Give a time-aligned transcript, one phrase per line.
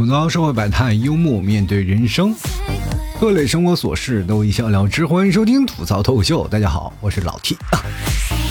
[0.00, 2.34] 吐槽社会百态，幽默面对人生，
[3.20, 5.04] 各类生活琐事都一笑了之。
[5.04, 7.54] 欢迎收听吐槽脱口秀，大家好，我是老 T。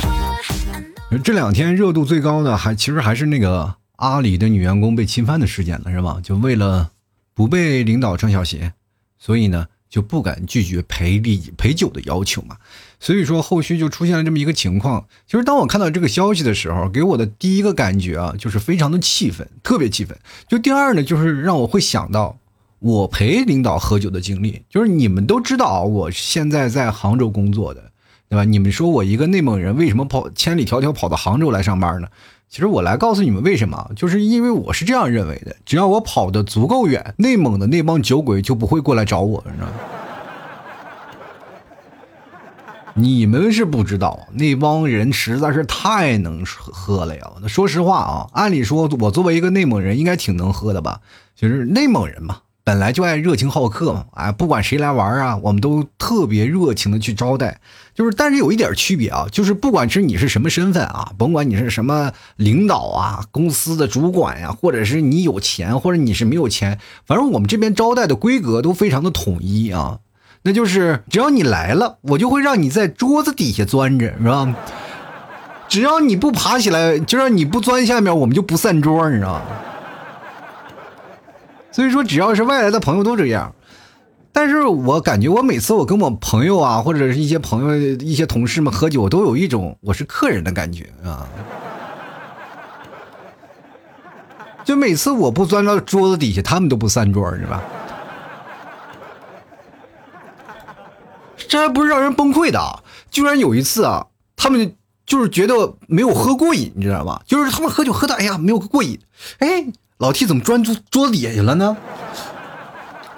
[1.24, 6.20] 这两天热度最高的还其实还是那个阿里的女员工被侵犯的事件了，是吧？
[6.22, 6.92] 就为了
[7.34, 8.74] 不被领导穿小鞋，
[9.18, 9.66] 所以呢。
[9.90, 12.56] 就不敢拒绝赔礼赔酒的要求嘛，
[13.00, 15.08] 所以说后续就出现了这么一个情况。
[15.26, 20.16] 其实当我看到这个消息的时候，给我的第一个感觉啊，就是非常的气愤，特别气愤。
[20.48, 22.38] 就第二呢，就是让我会想到
[22.78, 24.62] 我陪领导喝酒的经历。
[24.70, 27.92] 就是你们都知道，我现在在杭州工作的，
[28.30, 28.44] 对吧？
[28.44, 32.08] 你们说我一个内蒙人，为什么跑千里迢迢跑到杭州来上班呢？
[32.50, 39.74] 其实我来告诉你们为什么，就是因为我是这样认为的：只要我跑的足够远，内蒙的那帮酒鬼就不会过来找我，你知道吗？
[42.96, 47.32] 你们是不知道，那帮人实在是太能喝了呀！
[47.40, 51.02] 那说实话啊，按理说我作为一个内蒙人，应该挺能喝的吧？
[51.36, 52.40] 就是内蒙人嘛。
[52.64, 57.62] 本来就爱热情好客嘛，哎，不管谁来玩啊，我们都特别热情的去招待。
[58.00, 70.00] 就是，但是有一点区别啊，就是不管是你是什么身份啊，甭管你是什么领导啊，公司的主管呀，或者是你有钱，或者你是没有钱，反正我们这边招待的规格都非常的统一啊。
[70.44, 74.56] 那就是只要你来了，我就会让你在桌子底下钻着，是吧？
[75.68, 79.42] 只要你不爬起来，就让你不钻下面，我们就不散桌，你知道吗？
[81.74, 83.54] 所以说，只要是外来的朋友都这样，
[84.32, 91.28] 但是我感觉我每次我跟我朋友啊，或者是一些朋友、一些同事们喝酒，我都有一种我是客人的感觉啊。
[94.64, 97.62] 就每次我不钻到桌子底下，他们都不散桌，是吧？
[101.48, 104.06] 这还不是让人崩溃的，居然有一次啊，
[104.36, 107.20] 他们就是觉得没有喝过瘾，你知道吗？
[107.26, 109.00] 就是他们喝酒喝的，哎呀，没有过瘾，
[109.40, 109.66] 哎。
[110.00, 111.76] 老 T 怎么钻桌桌子底下去了呢？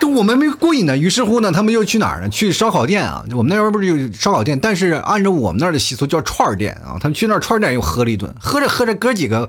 [0.02, 0.98] 这我们没过瘾呢。
[0.98, 2.30] 于是乎呢，他们又去哪儿呢？
[2.30, 3.24] 去烧烤店啊！
[3.34, 6.98] 我们那边不是有烧烤店，但是按照我们那儿的习俗叫串儿店啊。
[7.00, 9.48] 他们去那串儿店又喝了一顿，喝着喝着，哥几个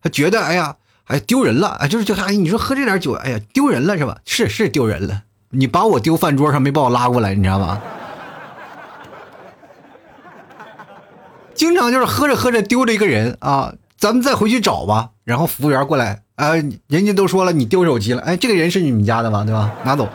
[0.00, 0.76] 还觉得哎呀，
[1.06, 1.88] 哎丢人了啊！
[1.88, 4.18] 就是就哎，你说喝这点酒，哎呀丢人了是吧？
[4.26, 5.22] 是是丢人了。
[5.48, 7.80] 你把我丢饭桌上，没把我拉过来，你知道吗？
[11.54, 15.12] 经常就是喝着喝着丢了一个人啊，咱们再回去找吧。
[15.24, 16.23] 然后服务员过来。
[16.36, 19.44] 哎，人家都说了你丢手机了，哎，这个人是你们家的吗？
[19.44, 19.72] 对吧？
[19.84, 20.08] 拿走。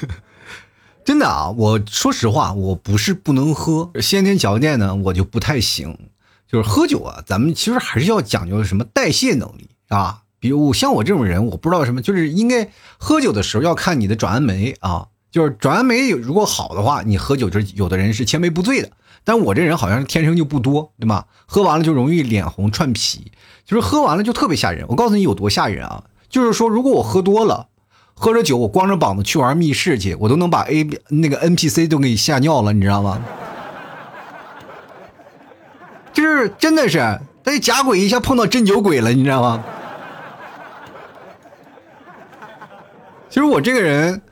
[1.04, 5.98] 真的啊，我说实话，我不是不能喝，先天条件呢，我就不太行。
[6.48, 10.22] 就是喝酒啊，咱们其实还是要讲究什么代谢能力啊。
[10.38, 18.90] 比如像我这种人，我不知道什么，就是应该喝酒的时候要看你的转氨酶啊，就是转氨酶如果好的话，你喝酒就是有的人是千杯不醉的。
[19.24, 21.24] 但我这人好像天生就不多，对吗？
[21.46, 23.32] 喝完了就容易脸红串皮，
[23.64, 24.84] 就是喝完了就特别吓人。
[24.88, 26.04] 我告诉你有多吓人啊！
[26.28, 27.68] 就是说，如果我喝多了，
[28.14, 33.18] 喝着酒，我光着膀子去玩密室去，我都能把 A 那个 NPC 都给吓尿了，你知道吗？
[36.12, 39.64] 就是真的是，那假鬼一下碰到真酒鬼了，你知道吗？
[43.30, 44.22] 其实我这个人。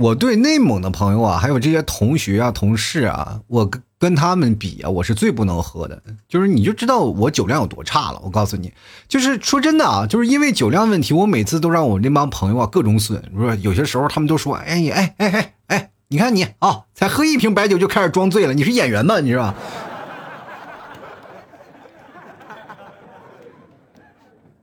[0.00, 6.00] 我对内蒙的朋友啊，还有这些同学啊、同事啊，我跟他们比啊，我是最不能喝的。
[6.28, 8.20] 就是你就知道我酒量有多差了。
[8.22, 8.72] 我告诉你，
[9.08, 13.22] 就是说真的啊，就是因为酒量问题，我每次都让我那帮朋友啊各种损。
[13.36, 19.18] 说有些时候他们都说：“哎你哎哎哎哎，你看你啊，才喝一瓶白酒就开始装醉了，你是演员吗？
[19.20, 19.54] 你是吧？”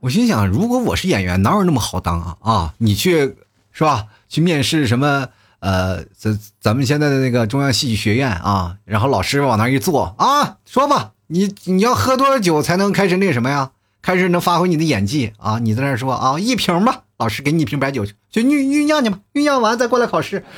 [0.00, 2.36] 我心想，如果我是演员，哪有那么好当啊？
[2.40, 3.36] 啊，你去
[3.70, 4.06] 是吧？
[4.28, 5.28] 去面试什么？
[5.66, 13.72] 呃，咱咱们现在的那个中央戏剧学院啊，然后老师往那一坐啊，说吧，你你要喝多少酒才能开始那什么呀？
[14.00, 15.58] 开始能发挥你的演技啊？
[15.58, 20.44] 你在那说啊，一瓶吧，老师给你一瓶白酒，就酝酝酿去吧，酝酿完再过来考试。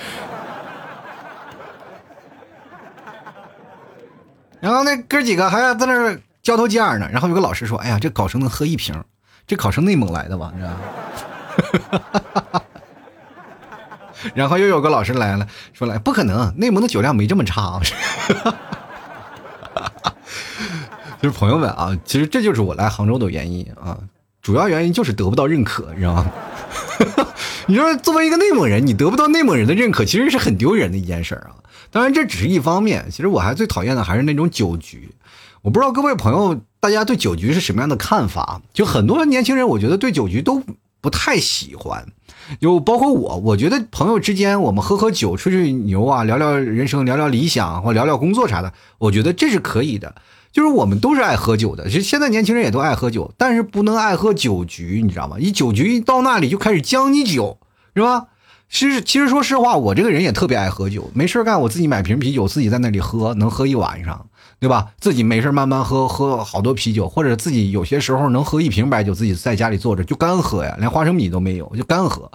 [4.60, 7.08] 然后那哥几个还要在那交头接耳呢。
[7.10, 9.02] 然后有个老师说：“哎呀，这考生能喝一瓶，
[9.46, 10.52] 这考生内蒙来的吧？
[10.58, 10.64] 是
[11.78, 12.02] 吧？”
[14.34, 17.80] 然后又有个老师来了，说来不可能，内蒙的酒量没这么差啊。
[21.20, 23.98] 就是朋友们啊，其实这就是我来杭州的原因啊，
[24.40, 26.30] 主要原因就是得不到认可，你知道吗？
[27.66, 31.56] 你说作为一个内蒙人，你得不到内蒙人的认可，其实是很丢人的一件事儿啊。
[31.90, 35.10] 当然这只是一方面，其实我还最讨厌的还是那种酒局。
[35.62, 38.62] 我不知道各位朋友大家对酒局是什么样的看法？
[38.72, 40.62] 就很多年轻人，我觉得对酒局都
[41.00, 42.06] 不太喜欢。
[42.60, 50.14] 就包括我，我觉得朋友之间我们喝喝酒、吹吹牛啊，聊聊人生、聊聊理想或聊聊工作啥的，我觉得这是可以的。
[50.50, 55.36] 就是我们都是爱喝酒的，其实现在年轻人也都爱喝酒，但是不能爱喝酒局，你知道吗？
[55.38, 57.58] 一酒局一到那里就开始将你酒，
[57.94, 58.28] 是吧？
[58.70, 64.26] 其实其实说实话，我这个人也特别爱喝酒，没事干我自己买瓶啤酒，自己在那里喝，能喝一晚上，
[64.60, 64.92] 对吧？
[65.00, 72.30] 自己没事慢慢喝，喝好多啤酒，或者自己有些时候能喝一瓶白酒，自己在家里坐着就干喝呀，连花生米都没有，就干喝。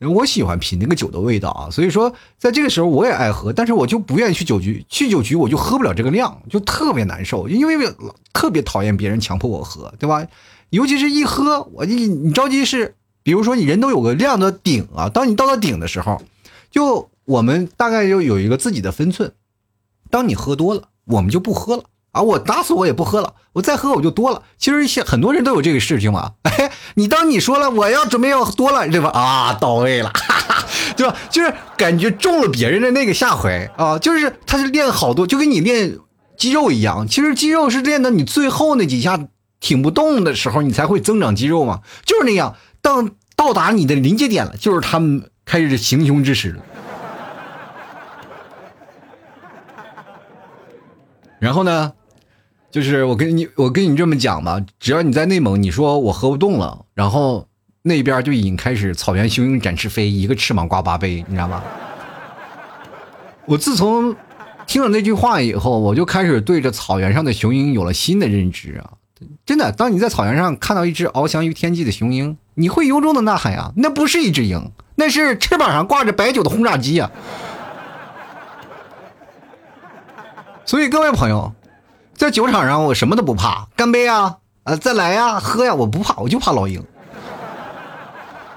[0.00, 7.94] 我喜欢品那个酒的味道啊，所以说在这个时候我也爱喝，但是我就不愿意去酒局，去酒局我就喝不了这个量，就特别难受，因为
[8.34, 10.26] 特别讨厌别人强迫我喝，对吧？
[10.68, 16.20] 尤其是一喝，我你你着急是，比如说你人都有个量的顶啊，当你到了顶的时候，
[16.70, 19.32] 就我们大概就有一个自己的分寸，
[20.10, 21.84] 当你喝多了，我们就不喝了。
[22.12, 22.22] 啊！
[22.22, 24.40] 我打死我也不喝了，我再喝我就多了。
[24.56, 26.32] 其实些很多人都有这个事情嘛。
[26.48, 29.10] 哎，你当你说了我要准备要多了，对吧？
[29.10, 30.66] 啊，到位了，哈哈，
[30.96, 31.14] 对吧？
[31.28, 35.98] 就是感觉中了别人的那个下怀啊，就是他是练好多，就跟你练
[36.38, 37.06] 肌肉一样。
[37.06, 39.26] 其实肌肉是练到你最后那几下
[39.60, 42.56] 挺不动的时候，你才会增长肌肉嘛，就是那样。
[42.80, 46.62] 当到达你的临界点了，就是他们开始行凶之时了。
[51.38, 51.92] 然后呢？
[52.68, 57.48] 就是我跟你，我跟你这么讲吧，只要你在内蒙，你说我喝不动了，然后
[57.82, 61.62] 那边就已经开始草原雄鹰展翅飞，一个翅膀挂八杯，你知道吗？
[63.46, 64.14] 我自从
[64.66, 68.98] 听了那句话以后，我就开始对着草原上的雄鹰有了新的认知啊！
[69.46, 77.10] 真的，当你在草原上看到一只翱翔于天际的雄鹰，你会由衷的呐喊呀，那不是一只鹰，那是翅膀上挂着白酒的轰炸机啊！
[80.66, 81.52] 所以各位朋友。
[82.14, 84.38] 在酒场上，我什么都不怕，干杯啊！
[84.62, 85.74] 啊，再来呀，喝呀！
[85.74, 86.82] 我不怕，我就怕老鹰。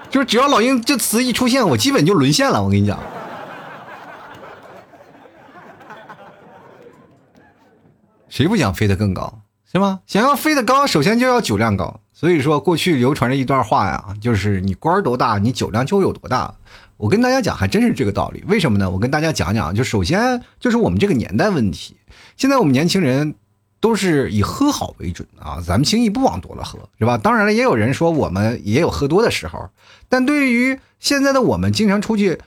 [0.10, 2.64] 就是只要老鹰这词一出现，我基本就沦陷了。
[2.64, 2.98] 我跟你讲，
[8.30, 10.00] 谁不想飞得更高，是吗？
[10.08, 12.00] 想要飞得高，首先就要酒量高。
[12.14, 16.54] 所以说，过去流传着一段话呀，就是你官儿多大，你酒量就有多大。
[17.00, 18.44] 我跟大家讲，还真是这个道理。
[18.46, 18.92] 为什么呢？
[18.92, 21.96] 我跟大家讲讲，就首先就是我们这个年代问题。
[22.38, 23.34] 现在我们年轻人。
[23.82, 27.18] 都是以喝好为准啊，咱们轻易不往多了喝，是吧？
[27.18, 29.70] 当然了，也有人说我们也有喝多的时候，
[30.10, 32.40] 但对于现在的我们，经常出去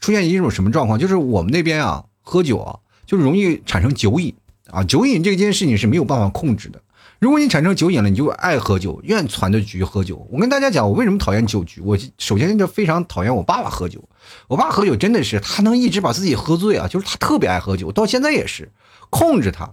[0.00, 0.98] 出现一种什么状况？
[0.98, 4.34] 就是我们那边啊，喝酒啊，就容易产生酒瘾
[4.70, 4.82] 啊。
[4.82, 6.80] 酒瘾这件事情是没有办法控制的。
[7.20, 10.26] 如果你产生酒瘾了，你就爱喝酒，愿攒着局喝酒。
[10.32, 11.82] 我跟大家讲，我为什么讨厌酒局？
[11.82, 14.02] 我首先就非常讨厌我爸爸喝酒。
[14.48, 18.72] 我爸喝酒真的是，他能一直把自己喝醉啊，就是他特别爱喝酒，到现在也是
[19.10, 19.70] 控制他。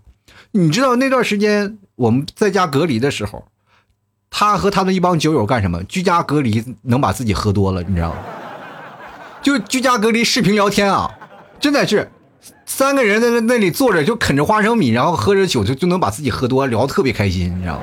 [0.52, 3.48] 你知道那段时间我们在家隔离的时候，
[4.30, 5.82] 他和他的一帮酒友干什么？
[5.86, 8.18] 居家隔离能把自己喝多了，你知道吗？
[9.42, 11.10] 就居家隔离视频聊天啊，
[11.62, 12.12] 真的是
[12.68, 17.82] 三个人在那那里坐着就啃着花生米，然后喝着酒就就能把自己喝多，聊得特别开心，你知道吗？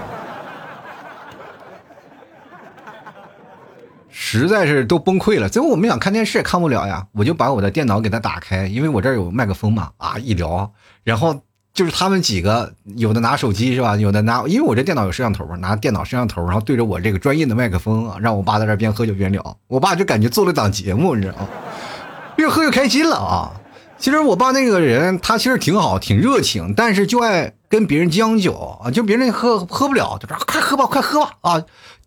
[4.10, 5.48] 实在是都崩溃了。
[5.48, 10.72] 最后我们想看电视也看不了呀，我就把我的电脑给他打开，因为我这儿有麦克风嘛，啊一聊，
[11.02, 11.40] 然后。
[11.74, 13.96] 就是他们几个，有的拿手机是吧？
[13.96, 19.56] 有的拿，因为我这电脑有摄像头嘛，拿电脑摄像头，然后对着我这个专业的麦克风，让我爸在这边喝酒边聊。
[19.66, 21.48] 我爸就感觉做了档节目，你知道吗？
[22.38, 23.50] 越喝越开心了啊！
[23.98, 31.62] 其实我爸那个人，他其实挺好，挺热情，但是就爱跟别人将就啊，就别人喝喝不了，就说快喝吧，快喝吧啊！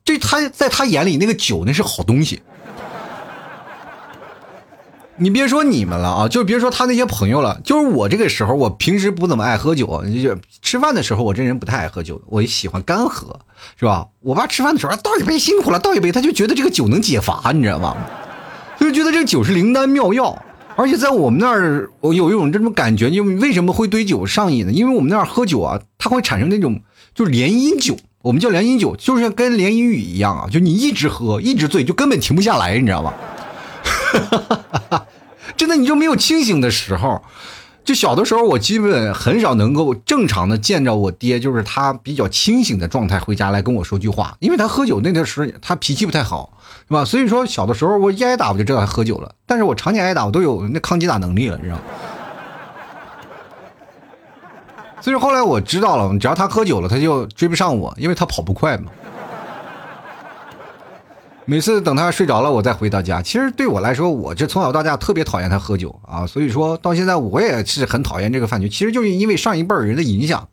[0.05, 2.41] 这他在他眼里那个酒那是好东西。
[5.19, 13.39] 你别说你们了啊，就别说他那些朋友了，就是我这个时候，我平时不怎么爱喝酒，就吃饭的时候，我这人不太爱喝酒，我喜欢干喝，
[13.79, 14.05] 是吧？
[14.21, 17.97] 我爸吃饭的时候倒一杯辛苦了，倒一杯，他就觉得这个酒能解乏，你知道吗？
[18.79, 20.39] 就觉得这个酒是灵丹妙药，
[20.77, 24.71] 而且在我们那儿，我有一种这种感觉，就为什么会对酒上瘾呢？
[24.71, 26.79] 因为我们那儿喝酒啊，它会产生那种
[27.15, 33.11] 就是联姻酒，我们叫联姻酒，就是跟联姻语一样啊，就你一直喝，一直醉，就根本停不下来，你知道吗？
[35.57, 37.23] 真的，你就没有清醒的时候。
[37.87, 46.51] 就小的时候，我基本很少能够正常的见着我爹，就是他比较清醒的状态回家来跟我说句话，因为他喝酒那段时他脾气不太好，
[46.89, 47.05] 是吧？
[47.05, 51.81] 所以说小的时候我一挨打我就知道他喝酒了，但是我常年挨打我都有那抗击打能力了，你知道吗？
[54.99, 58.91] 所以后来我知道了，只要他喝酒了，他就追不上我，因为他跑不快嘛。
[61.49, 63.21] 每次等他睡着了，我再回到家。
[63.21, 68.67] 其实对我来说，我这从小到大特别讨厌他喝酒啊，所以说到现在我也是很讨厌这个饭局。
[68.67, 70.49] 其实就是因为上一辈人的影响，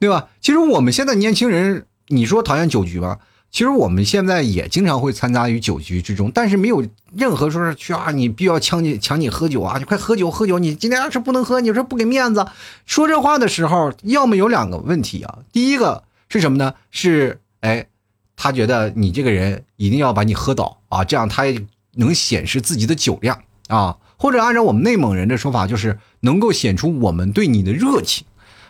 [0.00, 0.26] 对吧？
[0.40, 3.20] 其实我们现在年轻人，你说讨厌酒局吧？
[3.52, 6.84] 其实我们现在也经常会参加于酒局之中，但是没有
[7.14, 12.44] 任何说是去啊，你必要抢你抢你喝酒啊，你快喝酒喝酒，你今天要是不能喝，你说不给面子。
[12.84, 16.74] 说这话的时候，要么有两个问题啊，第一个是什么呢？
[16.90, 17.86] 是哎，
[18.36, 21.60] 他觉得你这个人一定要把你喝倒啊，这样他也
[21.94, 28.26] 能显示自己的酒量啊，或者按照我们内蒙人的说法，就是能够显出我们对你的热情。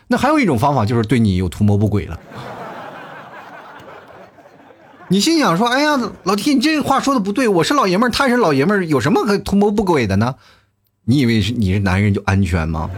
[0.07, 2.19] 那还有一种方法就是对你有图谋不轨了。
[5.09, 10.35] 你心想说：“哎呀，老弟，你这话说的不对，我是老爷们儿，他是老爷们儿，有什么可图谋不轨的呢？
[11.05, 12.89] 你以为是你是男人就安全吗？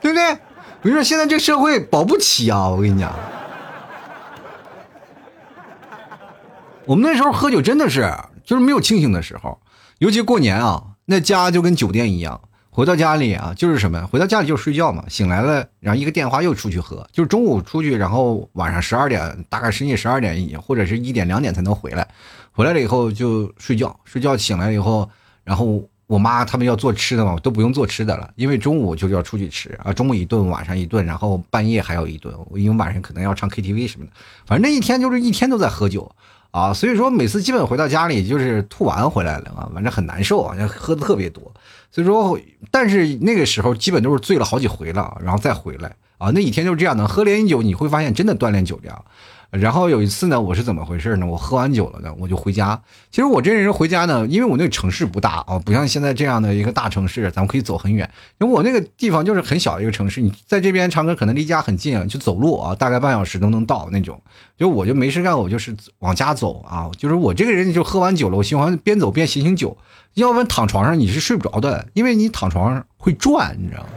[0.00, 0.30] 对不对？
[0.30, 2.68] 我跟你说，现在这社会保不齐啊！
[2.68, 3.12] 我跟你讲，
[6.88, 8.10] 我们那时候喝酒真的是
[8.46, 9.60] 就是没有清醒的时候，
[9.98, 12.40] 尤其过年啊，那家就跟酒店一样。”
[12.72, 14.06] 回到家里啊，就是什么？
[14.06, 15.04] 回到家里就是睡觉嘛。
[15.06, 22.08] 醒来了，然后一个电话又出去喝，就是中午出去，然后晚上十二点，大概深夜十二点或者是一点两点才能回来。
[22.52, 25.06] 回来了以后就睡觉，睡觉醒来了以后，
[25.44, 34.12] 然后我妈他们要做吃的嘛，都不用做吃的了，因为中午就要出去吃啊，中午一顿，晚上一顿，然后半夜还有一顿，因为晚上可能要唱 KTV 什么的，
[34.46, 36.10] 反正那一天就是一天都在喝酒。
[36.50, 41.52] 啊，所以说每次基本回到家里就是吐完回来了啊，反正很难受啊，喝的特别多。
[41.90, 42.38] 所以说，
[42.70, 47.06] 但是那个时候基本都是醉了好几回了，然后再回来啊，那一天就是这样的。
[47.06, 49.04] 喝连酒你会发现真的锻炼酒量。
[49.50, 51.26] 然后有一次呢，我是怎么回事呢？
[51.26, 52.78] 我喝完酒了呢，我就回家。
[53.10, 58.10] 其实我这人回家呢，因为我那个城市不大啊，不像现在这样的一个大城市，咱们可以走很远。
[58.38, 64.20] 因为我那个地方就是很小一个城市，你在这边唱歌可能离家很近，就走路啊，大概半小时都能到那种。
[64.58, 66.90] 就我就没事干，我就是往家走啊。
[66.98, 69.74] 就是我这个人就喝完酒了，我喜欢边走边醒醒酒。
[70.12, 73.88] 要不然躺床上你是睡不着的，因为你躺床上会转，你知道吗？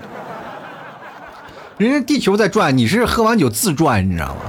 [1.78, 4.42] 人家地球在转，你是喝完酒自转，你知道吗？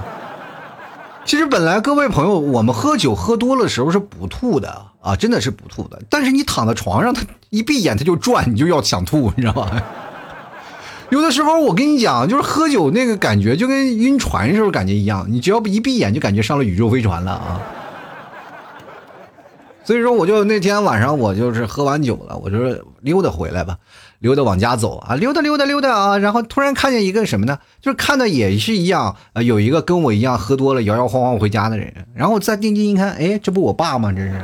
[1.24, 6.02] 其实本来各位朋友，我们喝酒喝多了时候是不吐的啊，真的是不吐的。
[6.10, 9.82] 但是你躺在床上，他一闭眼他就转，你就要想吐，你知道吧？
[11.10, 17.60] 有的时候我跟你讲，就是喝酒那个感觉就跟晕船时候感觉一样，你只要一闭眼就感觉上了宇宙飞船了啊。
[19.84, 22.56] 所以说，我就那天晚上我就是喝完酒了，我就
[23.00, 23.78] 溜达回来吧。
[24.22, 27.58] 溜达往家走啊，溜达溜达溜达啊，然后突然看见一个什么呢？
[27.80, 34.12] 就是看到也是一样，有一个跟我一样喝多了摇摇晃晃回家的人，然后再定睛一看，哎，这不我爸吗？
[34.12, 34.40] 这是。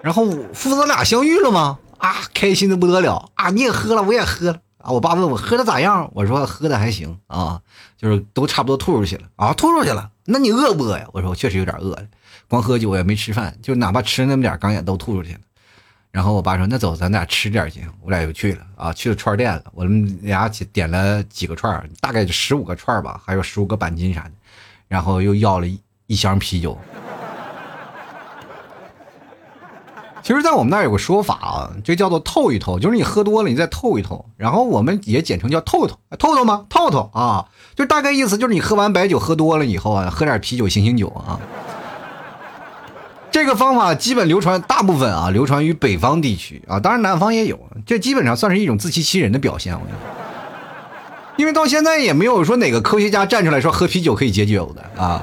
[0.00, 1.78] 然后父子俩相遇了吗？
[1.98, 3.50] 啊，开心的不得了啊！
[3.50, 4.90] 你也喝了，我也喝了啊！
[4.90, 6.10] 我爸问我喝的咋样？
[6.14, 7.60] 我说喝的还行啊，
[7.96, 10.10] 就是都差不多吐出去了啊，吐出去了。
[10.24, 11.06] 那你饿不饿呀？
[11.12, 12.02] 我说我确实有点饿了，
[12.48, 15.38] 光喝酒也没吃饭，就哪怕吃那么点，刚也都吐出去了。
[16.12, 19.64] 然后我爸说：“那走，咱俩吃点去。”我俩就去了啊，去了串店了。
[19.72, 24.30] 我们俩点了几个串大概就十五个串吧，还有十五个板筋啥的。
[24.88, 26.76] 然后又要了一一箱啤酒。
[30.22, 34.24] 其实，在我们那儿有个说法啊，这叫做透一透，就是你喝多了，你再透一透。
[34.36, 36.66] 然后我们也简称叫透透，透透吗？
[36.68, 41.40] 透透啊，就大概意思就是你喝完白酒喝多了以后啊，喝点啤酒醒醒酒啊。
[43.32, 47.58] 这个方法基本流传，大部分啊流传于北方地区啊，当然南方也有。
[47.86, 49.98] 这基本上算是一种自欺欺人的表现，我觉得。
[51.38, 55.22] 因为到现在也没有说哪个科学家站出来说喝啤酒可以解酒的啊。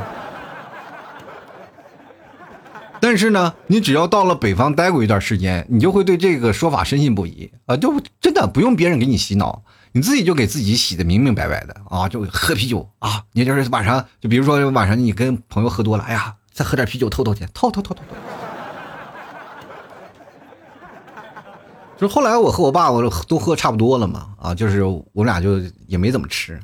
[3.00, 9.62] 但是呢，你只要到了北方待过一段时间，你就会对这个说法深信不疑啊，就真的不用别人给你洗脑，
[9.92, 16.34] 你自己就给自己洗的明明白白的啊，就喝啤酒啊，你就是晚上，就比如说晚上你跟朋友喝多了，哎呀。
[16.60, 18.16] 再喝点啤酒透透气，透透透透透。
[21.98, 26.60] 就后来我和我爸，我都喝差不多了嘛，啊，就是我俩就也没怎么吃。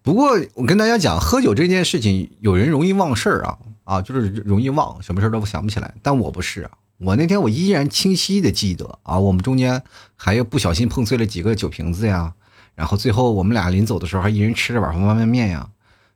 [0.00, 5.92] 不过我跟大家讲，喝酒这件事情，有人容易忘事儿啊，啊，就是容易忘，什么事儿都想不起来。
[6.02, 9.82] 但我不是，我那天我依然清晰的记得啊，我们中间
[10.14, 12.32] 还有不小心碰碎了几个酒瓶子呀，
[12.76, 15.68] 然后最后我们俩临走的时候还一人吃了碗方便面呀。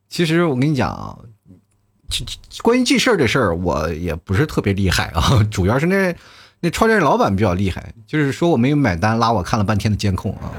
[0.09, 1.19] 其实我跟你讲啊。
[2.63, 6.15] 关于记事儿的事儿，我也不是特别厉害啊， 主要是那
[6.61, 10.51] 那超店老板比较厉害，就是说我没有买单，拉我看了半天的监控啊。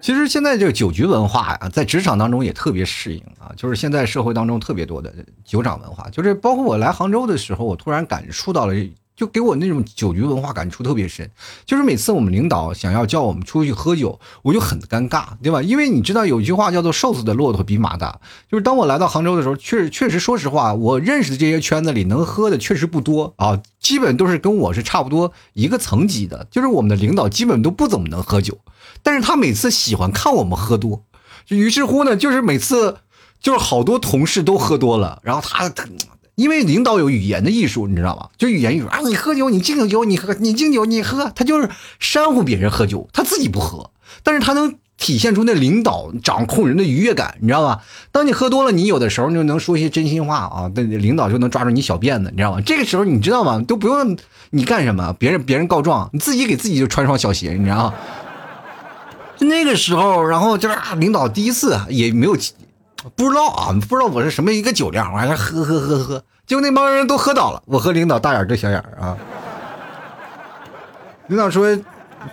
[0.00, 5.12] 其实现在这个酒局文化啊，在职场当中也特别适应啊，就是现在社会当中特别多的
[5.44, 8.74] 酒场文化，就是包括我来杭州的时候，我突然感触到了，
[9.20, 11.30] 就给我那种酒局文化感触特别深。
[11.66, 15.60] 就是每次我们领导想要叫我们出去喝酒，我就很尴尬，对吧？
[15.60, 18.18] 因为你知道有一句话叫做“瘦死的骆驼比马大”。
[18.50, 26.46] 就是当我来到杭州的时候，确实确实，说实话，我认识的这些圈子里能喝的确实不多啊，基本都是跟我是差不多一个层级的。
[26.50, 28.56] 就是我们的领导基本都不怎么能喝酒，
[29.02, 31.04] 但是他每次喜欢看我们喝多，
[31.48, 32.96] 于是乎呢，就是每次。
[33.42, 35.72] 就是好多同事都喝多了，然后他，
[36.34, 38.28] 因为领导有语言的艺术，你知道吗？
[38.38, 41.68] 就语言艺术啊，你喝酒，你敬酒，你喝，你敬酒，你喝，他就是
[41.98, 43.90] 煽乎别人喝酒，他自己不喝，
[44.22, 47.82] 但是他能体现出那领导掌控人的愉悦感，你知道吧？
[48.12, 52.60] 当你喝多了，你有的时候就能说一些真心话啊，那领导就能抓住你小辫子，你知道吗？
[52.64, 53.62] 这个时候你知道吗？
[53.66, 54.16] 都不用
[54.50, 57.94] 你干什么，别人别人告状，你自己给自己就穿双小鞋，你知道吗？
[59.40, 62.36] 那个时候，然后就是啊领导第一次也没有。
[63.16, 67.62] 不知道啊，不知道我是什么一个酒量，完了喝喝喝喝，结果那帮人都喝倒了。
[67.66, 69.16] 我和领导大眼对小眼啊。
[71.28, 71.66] 领导说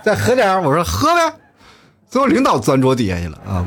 [0.02, 1.34] 再喝点，我说喝呗。
[2.08, 3.64] 最后领导钻桌底下去了啊。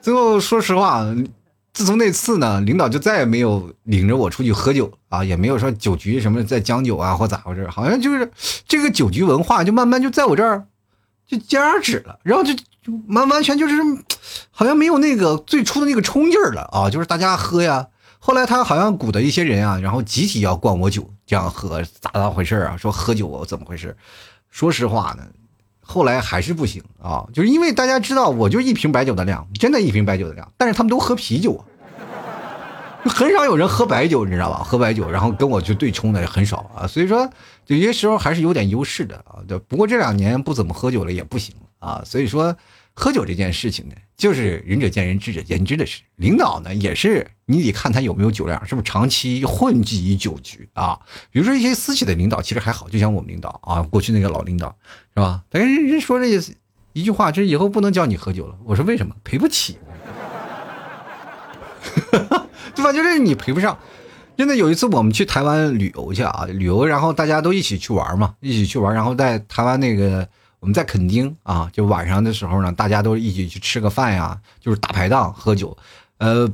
[0.00, 1.04] 最后说实话，
[1.72, 8.30] 自从那次呢，领导就再也没有领着我出去喝酒啊，也没有说酒局什么在将酒啊或咋回事，好像就是
[8.66, 10.64] 这个酒局文化就慢慢就在我这儿。
[11.32, 13.74] 就僵止了，然后就就完完全就是，
[14.50, 16.90] 好像没有那个最初的那个冲劲儿了啊！
[16.90, 17.86] 就是大家喝呀，
[18.18, 22.76] 后来他好像鼓的一些人啊，然后集体要灌我酒，这样喝咋咋回事啊？
[22.76, 23.96] 说喝酒怎么回事？
[24.50, 25.24] 说实话呢，
[25.80, 31.64] 后来还是不行啊，就是因为大家知道，我就一瓶白酒的量，真的一瓶白酒的量，但是他们都喝啤酒啊。
[33.04, 34.62] 很少有人喝白酒，你知道吧？
[34.62, 36.86] 喝白酒，然后跟我去对冲的很少啊。
[36.86, 37.28] 所以说，
[37.66, 39.42] 有些时候还是有点优势的啊。
[39.46, 42.02] 对，不过这两年不怎么喝酒了也不行啊。
[42.04, 42.56] 所以说，
[42.94, 46.02] 喝酒这件事情呢，就是仁者见仁，智者见智的事。
[46.16, 50.98] 领导呢，也是你得看他有没有酒量，是不是长期混迹于酒局啊？
[51.30, 54.76] 比如说一些私企的领导，其实还好，就像我们领导啊，过去那个老领导
[55.14, 55.42] 是吧？
[55.48, 56.26] 但是人说这
[56.92, 58.58] 一句话，就以后不能叫你喝酒了。
[58.64, 59.14] 我说为什么？
[59.24, 59.78] 赔不起。
[62.74, 62.92] 对吧？
[62.92, 63.78] 就是你赔不上。
[64.36, 70.26] 真的有一次我们去台湾旅游去啊，旅游，然后大家都一起去玩嘛，一起去玩，然后在台湾那个
[70.60, 75.76] 我们在垦丁啊，就晚上的时候呢，大家都一起去吃个饭呀，就是大排档喝酒。
[76.18, 76.48] 呃，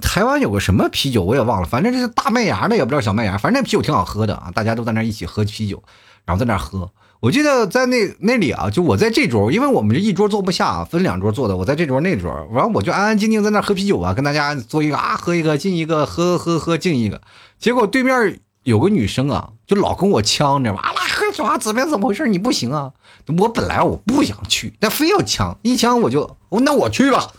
[0.00, 5.82] 台湾有个什么啤酒我也忘了，反正这是大麦芽的，也不知道小麦芽，反正那啤酒挺好喝的啊，大家都在那一起喝啤酒，
[6.24, 6.90] 然后在那喝。
[7.20, 11.54] 我记得在那那里啊，就我在这桌，因为我们这一桌坐不下，分两桌坐的。
[11.54, 17.20] 我在这桌那桌，完了我就安安静静在那喝啤酒啊，跟大家坐一个啊，喝一个敬一个，喝喝喝敬一个。
[17.58, 20.80] 结果对面有个女生啊，就老跟我呛，你知道吗？
[20.80, 21.84] 啊，喝酒啊，怎么？
[21.84, 22.26] 怎么回事？
[22.26, 22.90] 你不行啊！
[23.38, 27.30] 我本来我不想去，但非要呛，一呛我就，那我去吧。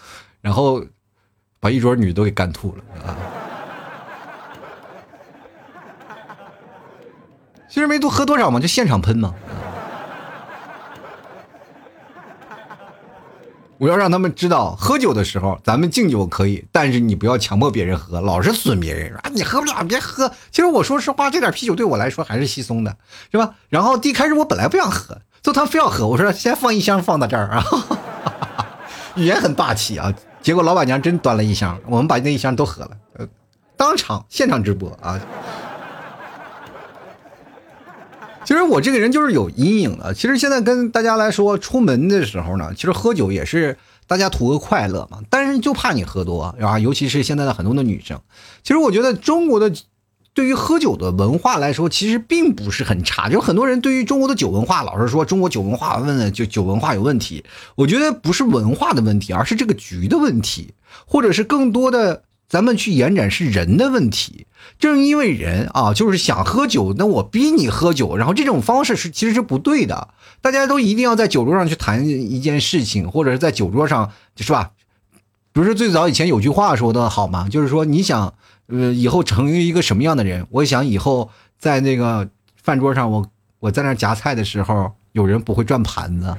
[0.41, 0.85] 然后
[1.59, 3.17] 把一桌女的都给干吐了啊。
[7.67, 9.33] 其实没多喝多少嘛，就现场喷嘛。
[13.81, 19.23] 我要让他们知道，喝酒的时候咱们敬酒可以，但是你不要强迫别人喝，老是损别人啊！
[19.33, 20.31] 你喝不了别喝。
[20.51, 22.95] 其实我说实话，这点啤酒对我来说还是稀松的，
[23.31, 23.55] 是吧？
[23.69, 27.65] 然后一开始我本来不想喝，就他非要喝，我说先放一箱放到这儿啊，
[29.15, 30.13] 语言很霸气啊。
[30.43, 33.27] 结果老板娘真端了一箱，我们把那一箱都喝了，呃，
[33.75, 35.19] 当场现场直播啊。
[38.51, 40.13] 其实我这个人就是有阴影的。
[40.13, 45.19] 其实现在跟大家来说，出门的时候呢，其实喝酒也是大家图个快乐嘛。
[45.29, 46.77] 但是就怕你喝多，啊？
[46.77, 48.19] 尤其是现在的很多的女生。
[48.61, 49.71] 其实我觉得中国的
[50.33, 53.29] 对于喝酒的文化来说，其实并不是很差。
[53.29, 57.45] 就很多人对于中国的酒文化，老是说中国酒文化问就酒文化有问题。
[57.75, 60.73] 我觉得不是文化的问题，而是这个局的问题，
[61.05, 62.23] 或者是更多的。
[62.51, 64.45] 咱们去延展是人的问题，
[64.77, 70.09] 正因为人啊，就是想喝酒，那我逼你喝酒，然后这种方式是其实是不对的。
[70.41, 74.71] 大家都一定要在酒桌上去谈一件事情，或者是在酒桌上，是吧？
[75.53, 77.47] 不是最早以前有句话说的好吗？
[77.49, 78.33] 就是说你想，
[78.67, 80.45] 呃，以后成为一个什么样的人？
[80.49, 82.27] 我想以后在那个
[82.61, 83.25] 饭桌上，我
[83.61, 86.35] 我在那夹菜的时候，有人不会转盘子。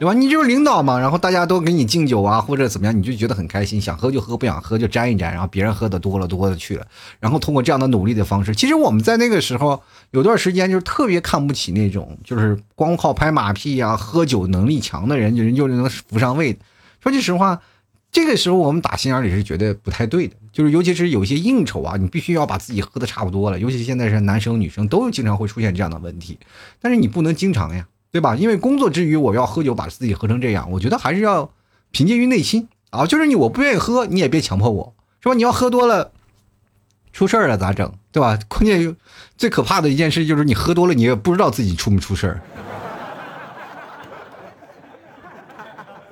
[0.00, 0.14] 对吧？
[0.14, 6.86] 你就是领导嘛，然后大家都给你敬酒啊，或者怎么样，你就觉得很开心，想喝就喝，不想喝就沾一沾，然后别人喝的多了多了去了，
[7.18, 9.82] 然后通过这样的努力的方式，其实我们在那个时候
[10.12, 16.56] 有段时间就是特别看不起那种就是光靠拍马屁呀、喝酒能力强的人，就人就能扶上位。
[17.02, 17.60] 说句实话，
[18.10, 26.38] 这个时候我们打心眼里是觉得不太对的，就是尤其是有些应酬啊，你必须要把自己喝的差不多了，尤其现在是男生女生都经常会出现这样的问题，
[26.80, 27.86] 但是你不能经常呀。
[28.12, 28.34] 对吧？
[28.34, 31.50] 因为工作之余我要喝酒，把自己喝成这样，我觉得还是要
[31.90, 35.34] 凭借于内心啊，就是你我不愿意喝，你也别强迫我，是吧？
[35.34, 36.10] 你要喝多了，
[37.12, 38.38] 出事儿了咋整，对吧？
[38.48, 38.96] 关键
[39.36, 42.42] 最可怕的一件事就是你喝多了，你也不知道自己出没出事儿。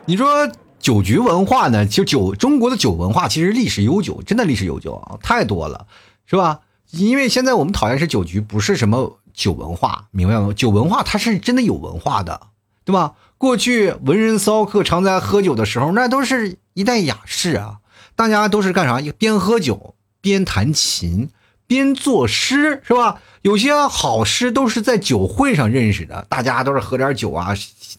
[0.07, 1.85] 你说酒局文化呢？
[1.85, 5.87] 就酒中国的酒文化其实历史悠久，真的历史悠久啊，太多了，
[6.27, 6.61] 是吧？
[6.93, 10.53] 因为现在我们讨厌是酒局，不是什么酒文化，明白吗？
[10.53, 12.49] 酒文化它是真的有文化的，
[12.85, 13.15] 对吧？
[13.39, 17.77] 过去文人骚客常在喝酒的时候，那都是一代雅士啊，
[18.17, 19.01] 大家都是干啥？
[19.17, 21.31] 边喝酒边弹琴。
[21.69, 23.21] 边作诗是吧？
[23.43, 27.55] 有些好诗都是在酒会上认识的，大家都是喝点酒啊，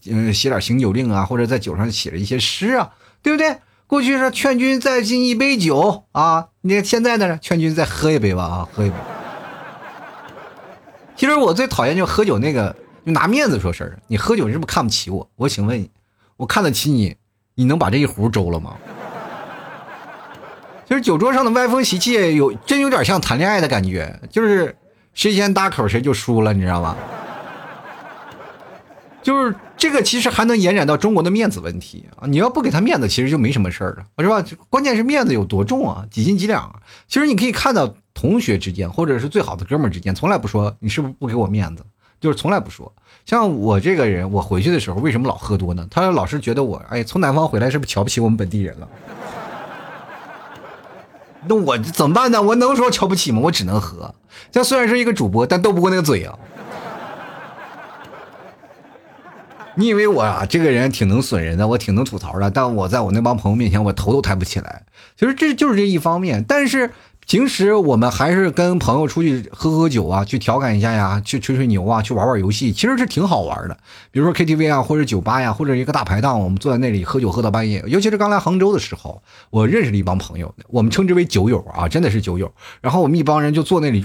[0.06, 2.90] 嗯，写点行酒令啊，或者在酒上写了一些诗啊，
[3.22, 3.58] 对不对？
[3.86, 8.96] 过去是劝君再敬一杯酒啊，你看现在呢，劝君再喝一杯吧啊，喝一杯。
[11.20, 13.98] 其实我最讨厌就喝酒那个，就拿面子说事儿。
[14.06, 15.28] 你喝酒是不是看不起我？
[15.36, 15.90] 我请问你，
[16.38, 17.14] 我看得起你，
[17.56, 18.74] 你能把这一壶周了吗？
[20.88, 24.74] 其 实酒桌上的歪风邪气，有真有点像谈恋爱的感觉，就是
[25.12, 26.96] 谁先搭口谁就输了，你知道吗？
[29.22, 32.26] 就是这个其实还能延展到中国的面子问题啊！
[32.26, 34.64] 你要不给他面子，其实就没什么事儿了，是吧？
[34.70, 36.74] 关键是面子有多重啊，几斤几两？
[37.06, 41.84] 其实你可以看到同学之间，或者是最好的哥们儿之间，从来不说你是不是不给我面子，
[42.18, 42.90] 就是从来不说。
[43.26, 45.86] 像我这个人，我回去的时候为什么老喝多呢？
[45.90, 48.88] 他老是觉得我哎，从南方回来是不是瞧不起我们本地人了？
[51.46, 52.40] 那我怎么办呢？
[52.40, 53.40] 我能说瞧不起吗？
[53.42, 54.14] 我只能喝。
[54.50, 56.38] 这虽然是一个主播，但斗不过那个嘴啊。
[59.80, 64.84] 你以为我啊，这个人挺能损人的，我挺能吐槽的，但我在我那帮朋友面前，我头都抬不起来。
[65.18, 66.90] 其实这就是这一方面，但是。
[67.26, 73.76] 平时我们还是跟朋友出去喝喝酒啊，去调侃一下呀，去吹吹牛啊，去玩玩游戏，其实是挺好玩的。
[74.10, 77.84] 比如说 KTV 啊，或者酒吧呀，或者一个大排档，我们坐在那里喝酒喝到半夜。
[77.86, 82.52] 尤其是刚来杭州的时候，我认识了一帮朋友，我们称之为酒友啊，真的是酒友。
[82.80, 84.04] 然后我们一帮人就坐那里，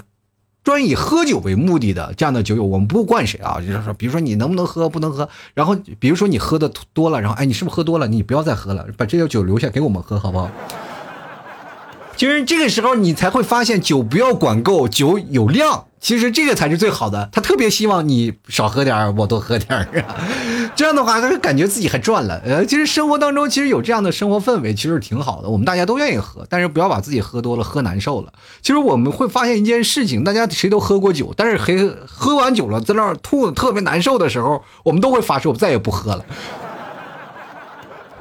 [0.66, 5.30] 专以喝酒为目的的这样的酒友，我们不惯谁啊，就是说，比如说你能不能喝，不能喝。
[5.54, 8.08] 然后比如说你喝的多了，然后哎，你是不是喝多了？
[8.08, 10.50] 你不要再喝了，把这些酒留下给我们喝，好不好？
[12.18, 15.86] 其实这个时候你才会发现，酒不要管够，酒有量。
[16.00, 17.28] 其实这个才是最好的。
[17.32, 19.88] 他特别希望你少喝点我多喝点啊。
[20.76, 22.40] 这样的话，他就感觉自己还赚了。
[22.46, 25.50] 呃，其实生活当中其实有这样的生活氛围，其实挺好的。
[25.50, 28.32] 我们大家都愿意喝，但是不要把自己喝多了，喝难受了。
[28.62, 36.24] 其实我们会发现一件事情，大家谁都喝过酒，但是喝喝完酒了，在那儿吐特别难受的时候，我们都会发誓，我再也不喝了。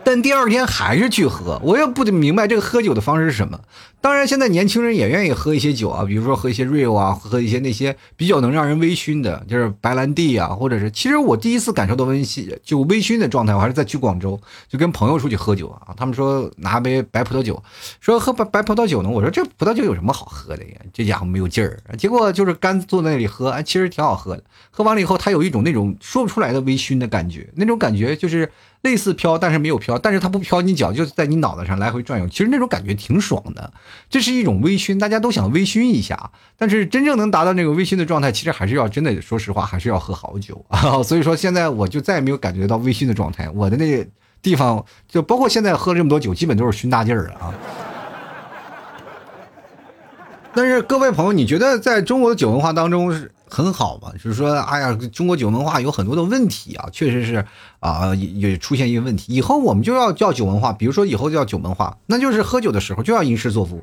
[0.05, 3.59] 但第二天还是去喝，我也不明白这个喝酒的方式是什么。
[4.05, 10.91] 当然，现在年轻人也愿意喝一些酒啊，比如说喝一些 Rio 啊，喝一些那些比较能让人微醺的，就是白兰地啊，或者是。
[10.91, 14.39] 其实我第一次感受到微醺就微醺的状态，我还是在去广州，
[14.69, 15.95] 就跟朋友出去喝酒啊。
[15.97, 17.63] 他们说拿杯白葡萄酒，
[17.99, 19.09] 说喝白白葡萄酒呢。
[19.09, 20.73] 我说这葡萄酒有什么好喝的呀？
[20.93, 21.81] 这家伙没有劲儿。
[21.97, 24.45] 结果就是干坐在那里喝，哎，其实挺好喝的。
[24.71, 32.29] 喝完了以后，他有一种那种说不出来的微醺的感觉，那种感觉就是类似飘，但是没有飘，但是它不飘你脚，就在你脑袋上来回转悠。
[32.29, 33.73] 其实那种感觉挺爽的。
[34.09, 41.03] 这是一种微醺，大家都想微醺一下，但是真正能达到那个微醺的状态，其实还是要真的，说实话，还是要喝好酒啊。
[41.03, 43.49] 所以说，现在我就再也没有感觉到微醺的状态。
[43.51, 44.07] 我的那个
[44.43, 47.53] 地方，就包括现在喝这么多酒，基本都是熏大劲儿啊。
[50.55, 53.29] 但是各位朋友，你觉得在中国的酒文化当中？
[53.55, 57.47] 很好嘛，就是说，哎呀，中国酒文化有很多的问题啊，确实是
[57.79, 59.33] 啊，也出现一个问题。
[59.33, 63.81] 以后我们就要叫酒文化，比如说以后叫酒文化，那就是喝酒的时候就要吟诗作赋。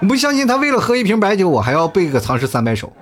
[0.00, 2.92] 你不相信他为了喝一瓶白酒，我还要背个唐诗三百首，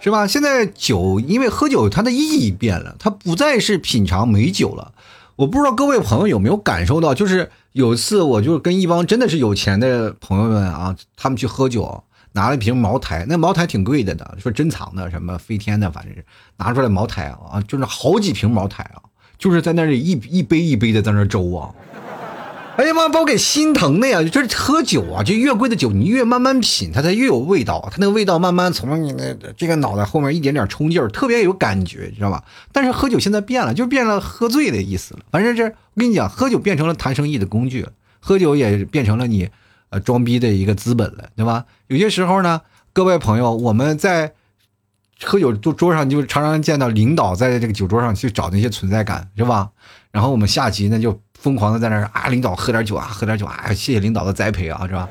[0.00, 0.26] 是吧？
[0.26, 4.92] 现在酒因为喝酒它的意义变了，它不再是品尝美酒了。
[5.36, 12.02] 我不知道各位朋友有没有感受到，就是有一次我就跟一帮真的是有钱的朋友们啊，他们去喝酒，
[12.32, 16.24] 拿了一瓶茅台，那茅台挺贵的呢，说珍藏的，什么飞天的，反正是
[16.56, 19.02] 拿出来茅台啊，就是好几瓶茅台啊，
[19.38, 21.72] 就是在那里一一杯一杯的在那周啊。
[22.76, 24.22] 哎呀妈，把我给心疼的呀！
[24.22, 27.86] 就是喝酒啊，就越贵的酒，你越慢慢品，它才越有味道。
[27.90, 32.42] 它那个味道慢慢从你的这个脑袋后面一点点冲劲儿，特别有感觉，知道吧？
[32.72, 35.20] 但是喝酒现在变了，就变了喝醉的意思了。
[35.30, 37.86] 反正这我跟你讲，喝酒变成了谈生意的工具，
[38.18, 39.50] 喝酒也变成了你
[39.90, 41.66] 呃装逼的一个资本了，对吧？
[41.88, 42.62] 有些时候呢，
[42.94, 44.32] 各位朋友，我们在
[45.22, 49.70] 喝酒桌桌上就常常见到领导在这个酒桌上去找那些存在感，是吧？
[50.12, 51.20] 然后我们下棋呢就。
[51.40, 55.08] 疯狂的在那儿啊，领导喝点酒啊，喝点酒啊，谢谢领导的栽培啊，是吧？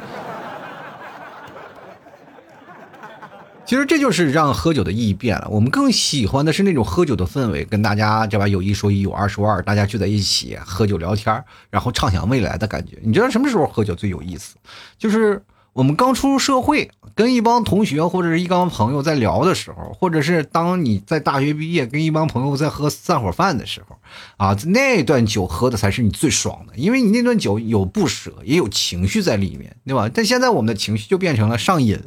[3.66, 5.48] 其实这就是让喝酒的意义变了。
[5.50, 12.98] 我们更喜欢的是那种喝酒的氛围，跟大家这把有一说一，有二说二，大家聚在一起喝酒聊天，然后畅想未来的感觉。
[13.02, 14.56] 你知道什么时候喝酒最有意思？
[14.98, 15.42] 就是
[15.74, 23.96] 我们刚出入社会，跟一帮同学或者是一帮朋友在聊的时候，或者是当你在大学毕业跟一帮朋友在喝散伙饭的时候，
[24.38, 30.10] 啊，那段酒喝的才是你最爽的，因为你那段酒有不舍，也有情绪在里面，对吧？
[30.14, 32.00] 但现在我们的情绪就变成了上瘾。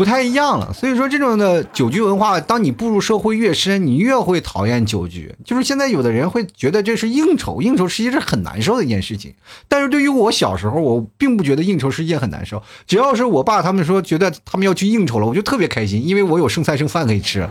[0.00, 5.34] 不太一样了，所以说这种的酒局文化，当你步入社会越深，你越会讨厌酒局。
[5.44, 9.34] 就是现在有的人会觉得这是应酬，应酬实际是很难受的一件事情。
[9.68, 12.62] 但是对于我小时候，我并不觉得应酬是一件很难受。
[12.86, 17.46] 只要是我爸他们说觉得他们要去应酬了，我就特别开心，因为我有剩菜剩饭可以吃，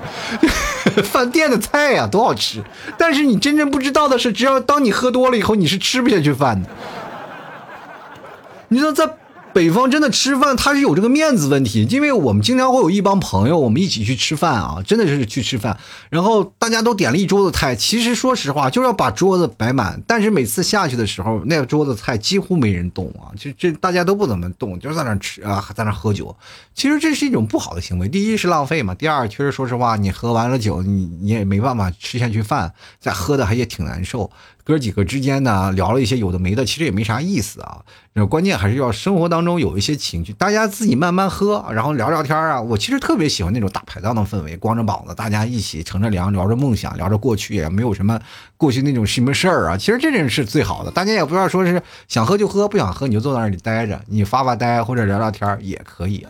[1.05, 2.63] 饭店的菜呀多好吃。
[2.97, 6.67] 但是你真正不知道的是，只要当你喝多了以后，你是吃不下去饭的。
[8.69, 9.07] 你说在。
[9.51, 15.77] 北方真的吃饭，他是有这个面子问题，因为我们经常会有一帮朋友，我们一起去吃饭啊，真的是去吃饭，
[16.09, 26.35] 然后大家都点了一桌子菜，其实说实话，就是要把桌子摆满，但是每次下去的时候，那个桌子菜几乎没人动啊，就这大家都不怎么动，就在那吃啊，在那喝酒，
[26.75, 34.29] 其实这是一种不好的行为，第一是浪费嘛，第二确实说实话，你喝完了酒，你你也没办法吃下去饭，再喝的还也挺难受。
[34.69, 37.79] 哥几个之间呢，聊了一些有的没的，其实也没啥意思啊。
[38.13, 42.61] 那关键还是要生活当中有一些情趣，大家自己慢慢喝，然后聊聊天啊。
[42.61, 48.19] 我其实特别喜欢那种大排档的氛围，光着膀子，大家一起乘着凉，聊着梦想，聊着过去，也没有什么
[48.57, 49.75] 过去那种什么事儿啊。
[49.75, 56.29] 其实这种是最好的，大家也不要说是想喝就喝，不想喝你就坐那里待着，你发发呆或者聊聊天也可以啊。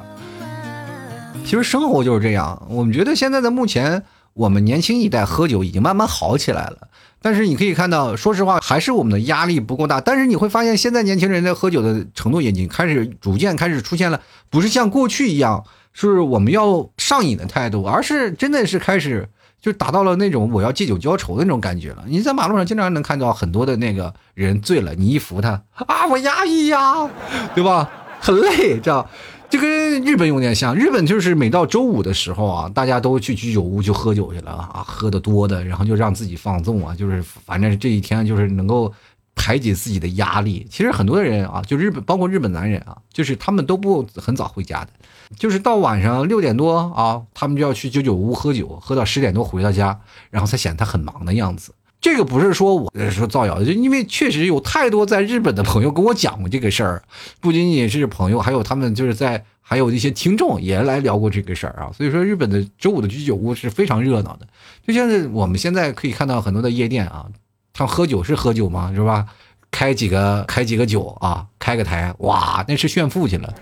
[1.43, 4.01] 其实生活就是这样，我们觉得现在的目前，
[4.39, 6.87] 我们年轻一代喝酒已经慢慢好起来了。
[7.21, 9.99] 但是你可以看到，说实话，还是我们的压力不够大。
[9.99, 19.27] 但是你会发现，现在年轻人在喝酒的程度已经开始逐渐开始出现了，不是像过去一样是我们要上瘾的态度，而是真的是开始
[19.61, 22.05] 就达到了那种我要借酒浇愁的那种感觉了。
[22.07, 27.09] 你在马路上经常能看到很多的那个人醉了，你一扶他啊，我压抑呀，
[27.53, 27.89] 对吧？
[28.21, 29.05] 很累，这样。
[29.49, 38.93] 就跟日本有点像，日本就是每到周五的时候啊，大家都去居酒屋就喝酒去了啊，喝的多的，然后就让自己放纵啊，就是反正这一天就是能够
[39.33, 40.67] 排解自己的压力。
[40.69, 44.89] 其实很多的人啊，就日本，包括日本男人啊，就是他们都不很早回家的，
[45.35, 51.73] 就是到晚上六点多啊，他们就要去居酒屋喝酒，喝到十点多回到家，然后才显得他很忙的样子。
[52.01, 57.03] 这个不是说我说造谣，就因为确实有太多在日本的朋友跟我讲过这个事儿，
[57.41, 61.91] 不仅仅是朋友，还有他们就是在还有一些听众也来聊过这个事儿啊。
[61.91, 64.47] 所以说，日本的周五的居酒屋是非常热闹的，
[64.87, 67.25] 就像是我们现在可以看到很多的夜店啊，
[67.73, 68.93] 他喝酒是喝酒吗？
[68.95, 69.25] 是吧？
[69.71, 73.53] 开几个开几个酒啊，开个台，哇，那是炫富去了，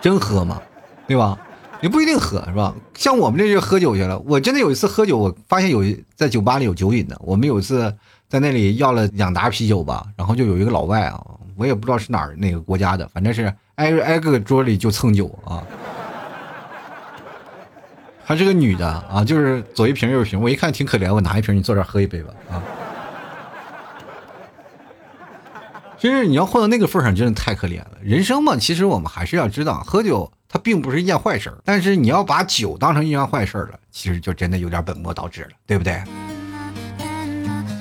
[0.00, 0.60] 真喝吗？
[1.08, 1.36] 对吧？
[1.82, 2.74] 也不一定喝是吧？
[2.94, 4.18] 像我们这就喝酒去了。
[4.20, 5.82] 我真的有一次喝酒，我发现有
[6.14, 7.18] 在酒吧里有酒瘾的。
[7.24, 7.92] 我们有一次
[8.28, 11.24] 在那里要了两打啤酒吧，然后就有一个老外啊，
[11.56, 15.62] 我也不知道是哪儿哪个国家的，反正是挨挨个桌里就蹭酒啊。
[18.22, 22.62] 还是个女的啊，就是左一瓶右一瓶，我一看挺可怜，我拿一瓶你坐这喝一杯吧啊。
[25.98, 27.92] 其实你要混到那个份上，真的太可怜了。
[28.02, 30.30] 人生嘛，其实我们还是要知道喝酒。
[30.52, 36.02] 它并不是一件坏事儿但是你要把酒当成一件坏事儿了，其实就真的有点本末倒置了，对不对？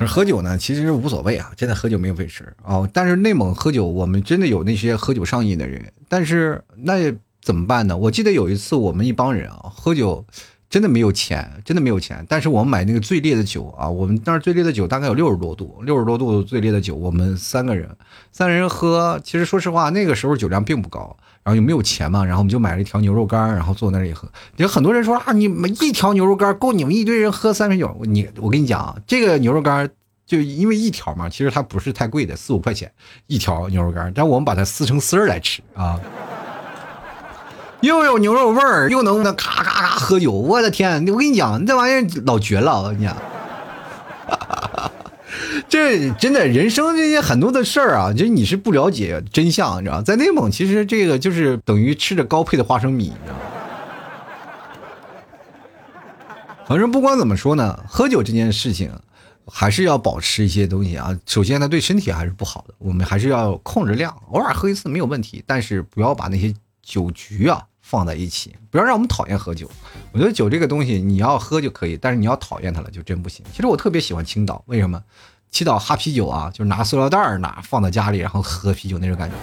[0.08, 2.88] 喝酒呢，其实无所谓啊，真的喝酒没有费事哦。
[2.94, 7.98] 但是内蒙喝酒，我们真的有那些喝酒上瘾的人，但是那怎么办呢？
[7.98, 10.24] 我记得有一次我们一帮人啊喝酒。
[10.70, 12.24] 真的没有钱，真的没有钱。
[12.30, 17.90] 但是我们买那个最烈的酒啊，我们那儿最烈的酒大概有六十多度，六十多度最烈的酒，我们三个人，
[18.32, 19.20] 三个人喝。
[19.24, 21.18] 其实说实话，那个时候酒量并不高，
[21.50, 24.30] 然后又没有钱嘛，然后我们就买了一条牛肉干，然后坐那里喝。
[24.58, 27.98] 有很多人说啊，你们一条牛肉干够你们一堆人喝三瓶酒？
[28.04, 29.90] 你我跟你讲啊，这个牛肉干
[30.28, 32.92] 就因为一条嘛，其实它不是太贵的，四五块钱
[33.26, 36.00] 一条牛肉干，但我们把它撕成丝儿来吃啊。
[37.82, 41.04] 又有牛肉味儿，又能那咔咔咔喝酒，我的天！
[41.08, 43.18] 我跟你讲，这玩意儿老绝了，我跟你讲，
[45.68, 53.42] 这真的人生这些很多的事儿啊，就是你是不了解真相，你知道在内蒙，其实这个就是等于吃着高配的花生米，你知道吗
[56.68, 58.92] 反正不管怎么说呢，喝酒这件事情
[59.46, 61.18] 还是要保持一些东西啊。
[61.26, 67.64] 首先呢，对身体还是不好的，我们还是要控制量，偶尔喝一次没有问题，但是不要把那些酒局啊。
[67.90, 69.68] 放在一起，不要让我们讨厌喝酒。
[70.12, 73.44] 我觉得酒这个东西，你要喝就可以，但是你要讨厌它了，就真不行。
[73.52, 75.04] 其实我特别喜欢青岛，为什么？
[75.50, 79.36] 青岛哈啤酒啊，就是拿塑料袋儿拿放在家里，然后喝啤酒那种感觉。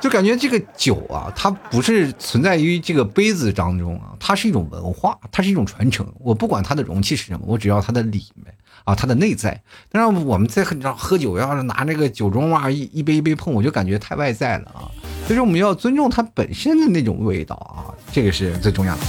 [0.00, 6.10] 就感觉这个酒啊，它不是存在于这个杯子当中啊，它是一种文化，它是一种传承。
[6.18, 8.54] 我不管它的容器是什么，我只要它的里面
[8.90, 9.60] 啊，它的内在。
[9.90, 14.90] 但是我们在喝喝酒，要是拿那个酒盅啊，一一杯一杯碰，我就感觉太外在了啊。
[15.26, 19.00] 所以说，我们要尊重它本身的那种味道啊，这个是最重要的。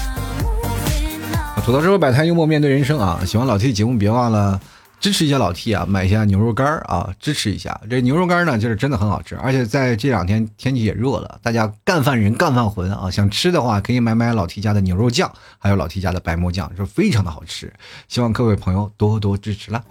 [1.66, 4.60] 吐槽之后摆摊幽默面对人生啊，喜欢老 T 节目，别忘了。
[5.02, 17.74] 支持一下老 T 啊，买一下牛肉干啊，支持一下这牛肉干呢，就是真的很好吃，而且在这两天天气也热了，大家干饭人干饭魂啊，想吃的话可以买买老 T 家的牛肉酱，还有老 T 家的白馍酱，是非常的好吃，
[18.08, 19.84] 希望各位朋友多多支持了。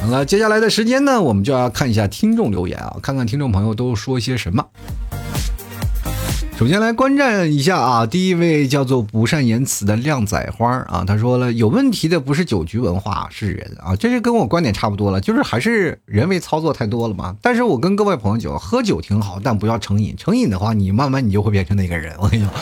[0.00, 4.66] 好了，接下来的时间呢，我们就要看一下听众留言啊，看看听众朋友都说些什么。
[6.58, 17.34] 首先来观战一下啊，第一位叫做不善言辞的靓仔花啊，他说了有问题的不是酒局文化，是人啊，这是跟我观点差不多了，就是还是人为操作太多了嘛。
[17.42, 22.14] 但是我跟各位朋友讲，喝酒挺好，但不要成瘾，成瘾的话，你慢慢你就会变成那个人。
[22.20, 22.52] 我跟你说，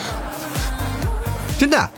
[1.59, 1.89] 真的。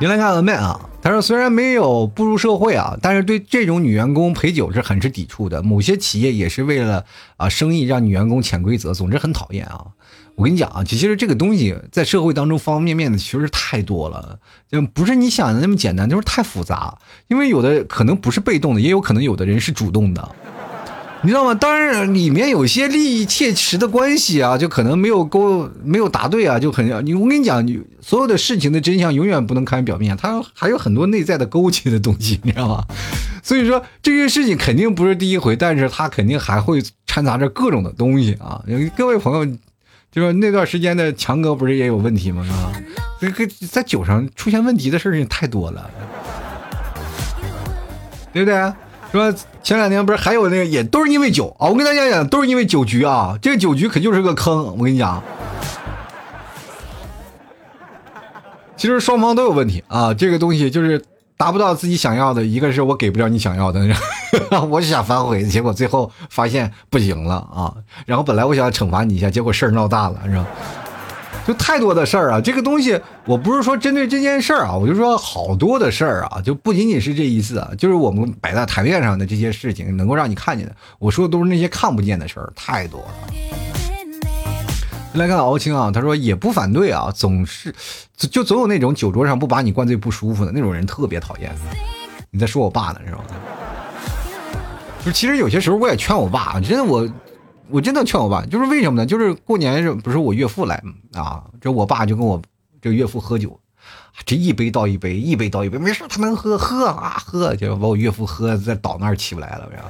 [0.00, 5.62] 你来看 a m 啊，他说虽然没有步入社会啊，但是对这种女员工陪酒是很是抵触的。
[5.62, 7.04] 某些企业也是为了
[7.36, 9.86] 啊生意让女员工潜规则，总之很讨厌啊。
[10.38, 14.38] 我跟你讲啊，其实这个东西在社会当中方方面面的其实太多了，
[14.70, 16.96] 就不是你想的那么简单，就是太复杂。
[17.26, 20.28] 因为有的可能不是被动的，也有可能有的人是主动的，
[21.22, 21.54] 你知道吗？
[21.54, 32.84] 当然里面有些利益切实的关系啊，就可能没有勾没有答对啊，就很你我跟你讲，你所有的事情的真相永远不能看表面，它还有很多内在的勾结的东西，你知道吗？
[33.42, 38.62] 所以说这些事情肯定不是第一回，但是它肯定还会掺杂着各种的东西啊，
[38.96, 39.58] 各位朋友。
[40.10, 42.42] 就是那段时间的强哥不是也有问题吗？
[42.42, 42.72] 是吧？
[43.20, 45.90] 这个在酒上出现问题的事情太多了，
[48.32, 48.72] 对不对？
[49.12, 51.68] 说前两天不是还有那个也都是因为酒啊！
[51.68, 53.38] 我跟大家讲，都是因为酒局啊！
[53.40, 55.22] 这个酒局可就是个坑，我跟你讲。
[58.76, 61.02] 其实双方都有问题啊，这个东西就是。
[61.38, 63.80] 达不到自己想要的，一个是我给不了你想要的，
[64.68, 67.72] 我就想反悔，结果最后发现不行了啊！
[68.04, 70.44] 然后本来我想惩罚你一下，结果事儿闹大了，是吧？
[71.46, 72.40] 就太多的事儿啊！
[72.40, 83.87] 这个东西我不是说针对这件事儿啊，我就说好多的事儿啊，就不仅仅是这一次啊，就是我们摆在台面上的这些事情，能够让你看见的，我说的都是那些看不见的事儿，太多了。
[85.18, 87.74] 来看敖青啊，他说也不反对啊，总是
[88.16, 91.54] 就总有那种酒桌上不把你灌醉不舒服的那种人，特别讨厌。
[92.30, 93.24] 你在说我爸呢是吧？
[95.04, 97.08] 就其实有些时候我也劝我爸，真的我
[97.68, 99.06] 我真的劝我爸，就是为什么呢？
[99.06, 100.82] 就是过年不是我岳父来
[101.14, 102.40] 啊，这我爸就跟我
[102.80, 103.58] 这岳父喝酒，
[104.24, 109.88] 这一杯倒一杯，一杯倒一杯，没事他能喝喝啊喝，就把我岳父喝在倒那儿起不来了，然后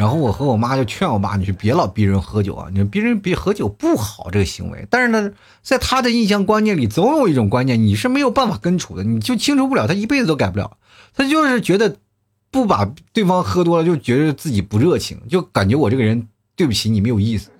[0.00, 2.70] 然后我和我妈就劝我爸，你就别老逼人喝酒啊！
[2.72, 4.86] 你逼人别喝酒不好这个行为。
[4.88, 10.78] 但是呢，在他的印象观念里，总有一种观念你是没有办法根除的，你就清除不了，他一辈子都改不了。
[11.14, 11.96] 他就是觉得
[12.50, 17.50] 不把对方喝多了，就觉得自己不热情，就感觉我这个人对不起你没有意思。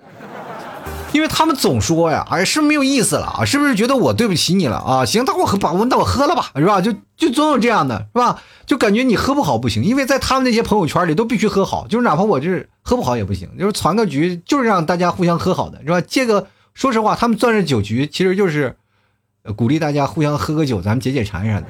[1.13, 5.05] 因为他们总说呀，哎，是不是没有意思了啊，是不是觉得我对不起你了啊？
[5.05, 6.79] 行，那我喝把，那我喝了吧，是吧？
[6.81, 8.41] 就就总有这样的，是吧？
[8.65, 16.01] 就感觉你喝不好不行，因为在他们那些朋友圈里都必须喝好，就是哪怕我就是喝不好也不行，就是传个局，就是让大家互相喝好的，是吧？
[16.01, 18.77] 这个说实话，他们钻着酒局，其实就是
[19.55, 21.65] 鼓励大家互相喝个酒，咱们解解馋啥的。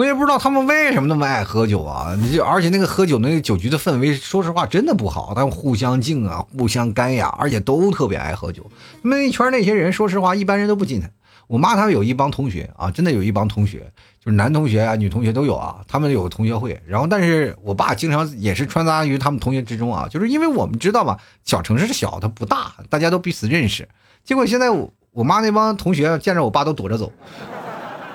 [0.00, 2.16] 我也不知道他们为什么那么爱喝酒啊！
[2.32, 5.34] 就而且那个喝酒那个酒局的氛围，说实话真的不好。
[5.34, 8.64] 他们互相敬啊，互相干呀，而且都特别爱喝酒。
[9.02, 11.02] 那一圈那些人，说实话一般人都不进。
[11.48, 13.80] 我妈他们有一帮同学啊，真的有一帮同学，
[14.24, 15.84] 就是男同学啊、女同学都有啊。
[15.86, 23.86] 他们有同学会，然后但是我爸经常也是穿插于他们同学之中啊，就是因为我们知道嘛，小城市小，它不大，大家都彼此认识。
[24.24, 27.12] 结果现在我我妈那帮同学见着我爸都躲着走，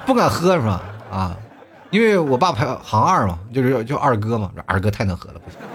[0.08, 0.82] 不敢喝是吧？
[1.12, 1.38] 啊。
[1.92, 5.60] 因为我爸排行二嘛，就是就二哥嘛，二哥太能喝了，不行。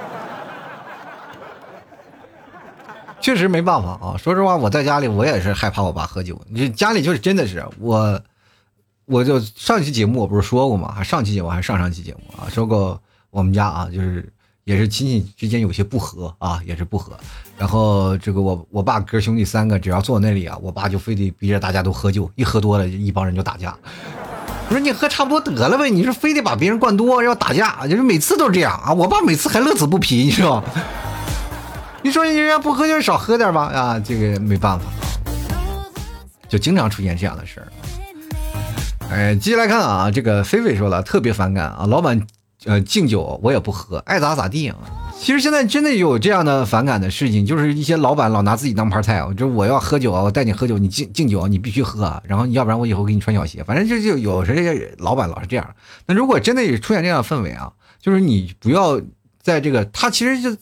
[3.21, 4.17] 确实没办法啊。
[4.19, 6.41] 说实话，我在家里我也是害怕我爸喝酒。
[6.49, 8.21] 你家里就是真的是我，
[9.07, 11.03] 我就上期节目我不是说过吗？
[11.03, 12.49] 上期节目还是上上期节目啊？
[12.49, 14.31] 说过我们家啊，就是
[14.65, 17.13] 也是亲戚之间有些不和啊，也是不和。
[17.59, 23.77] 然后这个我我爸哥兄弟三个只要坐那里啊，我爸就非得逼着大家都喝酒，一喝多了一帮人就打架。
[24.71, 28.93] 我说你喝差不多得了呗，你是非得把别人灌多要打架，就是每次都这样啊！
[28.93, 30.63] 我爸每次还乐此不疲，你知道？
[32.03, 33.99] 你说人家不喝就少喝点吧啊！
[33.99, 34.85] 这个没办法，
[36.49, 37.67] 就经常出现这样的事儿。
[39.11, 42.25] 哎，接下来看啊，这个菲菲说了特别反感啊，老板
[42.65, 44.77] 呃敬酒我也不喝，爱咋咋地啊。
[45.19, 55.75] 其实现在真的有这样的反感的事情，就是一些老板老拿自己当盘菜啊，就我要喝酒啊，我带你喝酒，你敬敬酒你必须喝，然后要不然我以后给你穿小鞋，反正就就有时这些老板老是这样。
[56.07, 59.01] 那如果真的出现这样的氛围啊，就是你不要
[59.43, 60.57] 在这个，他其实就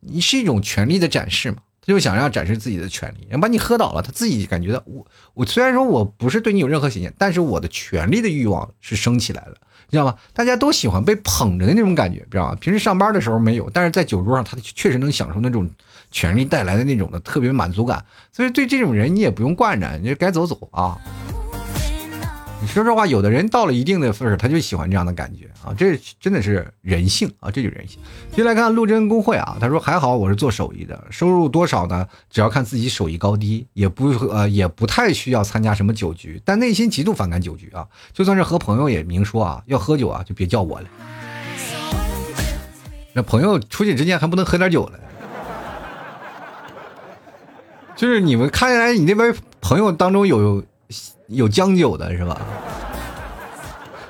[0.00, 9.54] 你是一种权力的展示嘛，他就想要展示自己的权利，把你喝倒了，他自己感觉到我我虽然说我不是对你有任何邪念，但是我的权力的欲望是升起来了。
[9.92, 10.16] 知道吗？
[10.32, 12.56] 大家都喜欢被捧着的那种感觉，知道吗？
[12.60, 15.68] 平时上班的时候没有，但是在酒桌上，他确实能享受那种
[16.10, 18.04] 权力带来的那种的特别满足感。
[18.32, 20.98] 所以对这种人，你也不用惯着，你就该走走啊。
[22.66, 27.98] 说实话，有的人到了一定的份儿，他就喜欢这样的感觉啊，这真的是人性啊，这就人性。
[28.34, 32.08] 接来看陆贞工会啊，他说还好我是做手艺的，收入多少呢？
[32.30, 37.86] 只要看自己手艺高低，也不呃也不太需要参加什么酒局，但内心极度反感酒局啊。
[38.12, 40.86] 就算是和朋友也明说啊，要喝酒啊就别叫我了。
[43.12, 44.98] 那朋友出去之前还不能喝点酒了？
[47.94, 50.64] 就是你们看来你那边朋友当中有。
[51.32, 52.40] 有将就的是吧？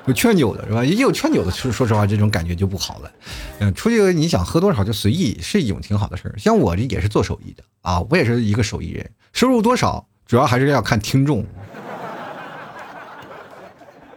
[0.05, 0.83] 有劝酒的是吧？
[0.83, 3.11] 也有劝酒的，说说实话，这种感觉就不好了。
[3.59, 6.35] 嗯，出去你想喝多少就随意，是一种挺好的事儿。
[6.37, 11.45] 像我这也是做手艺的啊，我也是一个手艺人，收入多少主要还是要看听众。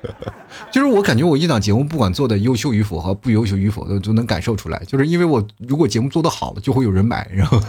[0.72, 4.82] 就是我感觉我一档节目不管做的优秀与否和不优秀与否，都都能感受出来。
[4.86, 7.60] 就是因为我如果节目做的好了，就会有人买，然后。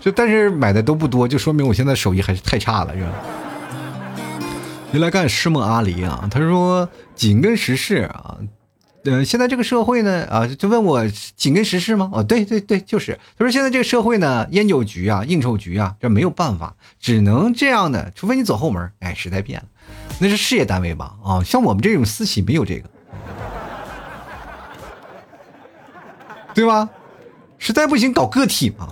[0.00, 3.12] 就但是买的都不多，就说明我现在手艺还是太差了，是吧？
[4.92, 8.38] 就来看诗梦阿离啊，他说紧跟时事啊，
[9.04, 12.10] 呃，现在这个社会呢啊，就问我紧跟时事吗？
[12.12, 13.16] 哦，对对对，就是。
[13.38, 18.90] 他说现在这个社会呢，烟酒局啊，应酬局啊，这没有办法，只能这样的，除非你走后门。
[18.98, 19.66] 哎，时代变了，
[20.18, 21.14] 那是事业单位吧？
[21.22, 22.90] 啊，像我们这种私企没有这个，
[26.52, 26.88] 对吧？
[27.58, 28.88] 实在不行搞个体嘛。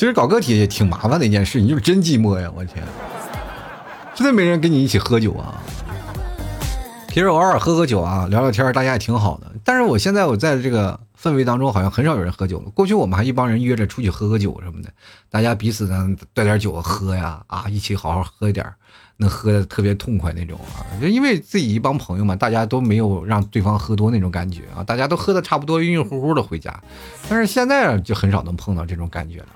[0.00, 2.50] 其实搞个体也挺麻烦的一件事，你就是真寂寞呀！
[2.56, 2.82] 我天，
[4.14, 5.60] 真的没人跟你一起喝酒啊。
[7.08, 9.52] 其实偶尔喝喝酒啊，聊聊天，大家也挺好的。
[9.62, 12.70] 但是我现在我在这个氛围当中，好像很少有人喝酒了。
[12.70, 14.88] 过去我们还一帮人约着出去喝喝酒什么的，
[15.28, 18.64] 大家彼此呢带点酒喝呀，啊，一起好好喝一点，
[19.18, 20.80] 能喝的特别痛快那种啊。
[20.98, 26.74] 就因为自己一帮朋友嘛，大家都没有让对方喝多那种感觉啊，大家都喝的差不多，晕晕乎乎的回家。
[27.28, 29.46] 但是现在就很少能碰到这种感觉了。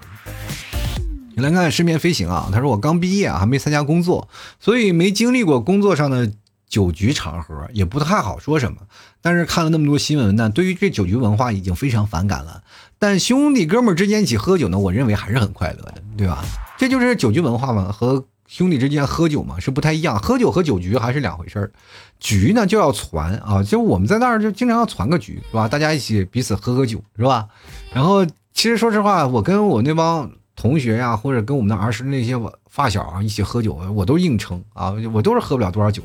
[1.37, 4.29] 你来看失眠飞行啊，他说我刚毕业啊，还没参加工作，
[4.61, 6.31] 所以没经历过工作上的
[6.68, 8.79] 酒局场合，也不太好说什么。
[9.20, 12.62] 但是看了那么多新闻呢，对于这酒局文化已经非常反感了。
[12.99, 16.45] 但兄弟哥们之间一起喝酒呢，我认为还是很快乐的，对吧？
[16.79, 20.18] 这就是酒局文化嘛，和兄弟之间喝酒嘛是不太一样。
[20.18, 21.72] 喝酒和酒局还是两回事儿。
[22.20, 25.66] 局呢就要攒啊，就我们在那儿就经常要攒个局，是吧？
[25.66, 27.49] 大家一起彼此喝喝酒，是吧？
[27.93, 28.25] 然后
[28.55, 30.31] 其实说实话，我跟我那帮。
[30.57, 32.41] 同学呀，或者跟我们的儿时那些
[32.71, 36.01] 发小啊一起喝酒，我都硬撑啊，我都是喝不了多少酒，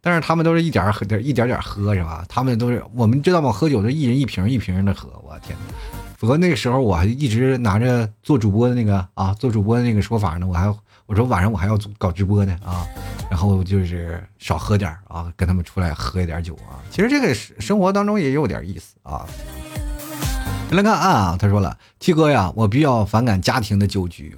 [0.00, 2.24] 但是他们都是一点喝点，一点点喝是吧？
[2.28, 3.52] 他们都是我们知道吗？
[3.52, 5.56] 喝酒都一人一瓶一瓶的喝，我天！
[6.18, 10.66] 不过那个时候我还一直拿着做主播的那个啊，做主播的那个说法呢，我还
[11.06, 12.84] 我说晚上我还要搞直播呢啊，
[13.30, 16.82] 然后就是少喝点啊，跟他们出来喝一点酒啊。
[16.90, 19.24] 其实这个生活当中也有点意思啊。
[20.72, 24.36] 来看啊，他说了，T 哥呀，我比较反感家庭的酒局。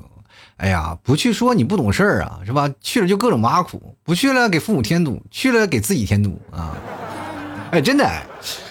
[0.56, 2.70] 哎呀，不去说你不懂事儿啊，是吧？
[2.80, 6.76] 去了就各种挖苦，不去了给父母添堵，去了给自己添堵啊。
[7.70, 8.08] 哎，真的，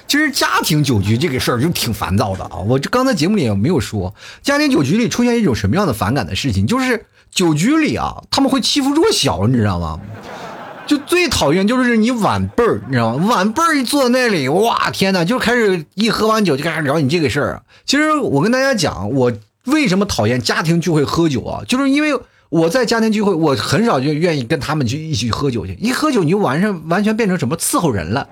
[0.07, 2.57] 其实家庭酒局这个事儿就挺烦躁的啊。
[2.57, 9.99] 我这刚才节目里也没有说，家庭酒局里出现一种什么样的反感的事情，就是酒局里啊，他们会欺负弱小，你知道吗？
[10.85, 13.27] 就最讨厌就是你晚辈儿，你知道吗？
[13.27, 17.61] 晚辈儿一坐那里，哇天哪，就开始一喝完酒就开始聊你这个事儿。
[17.85, 19.31] 其实我跟大家讲，我
[19.65, 21.63] 为什么讨厌家庭聚会喝酒啊？
[21.67, 22.19] 就是因为
[22.49, 25.73] 我在家庭聚会，我很少就愿意跟他们去一起喝酒去。
[25.79, 28.27] 一喝酒你就完全完全变成什么伺候人了。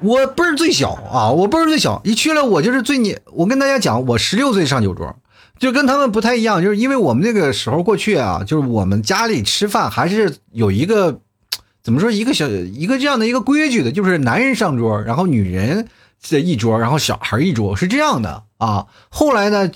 [0.00, 3.20] 我辈儿最小啊，我辈儿最小，一去了我就是最年。
[3.32, 5.16] 我跟大家讲，我十六岁上酒桌。
[5.58, 11.20] 就跟他们不太一样，就是因为我们那个时候过去啊，就是我们家里吃饭还是有一个
[11.82, 15.88] 怎么说一个小一个这样的一个规矩的，就是男人上桌，然后女人
[16.20, 18.86] 在一桌，然后小孩一桌，是这样的啊。
[19.08, 19.70] 后来呢，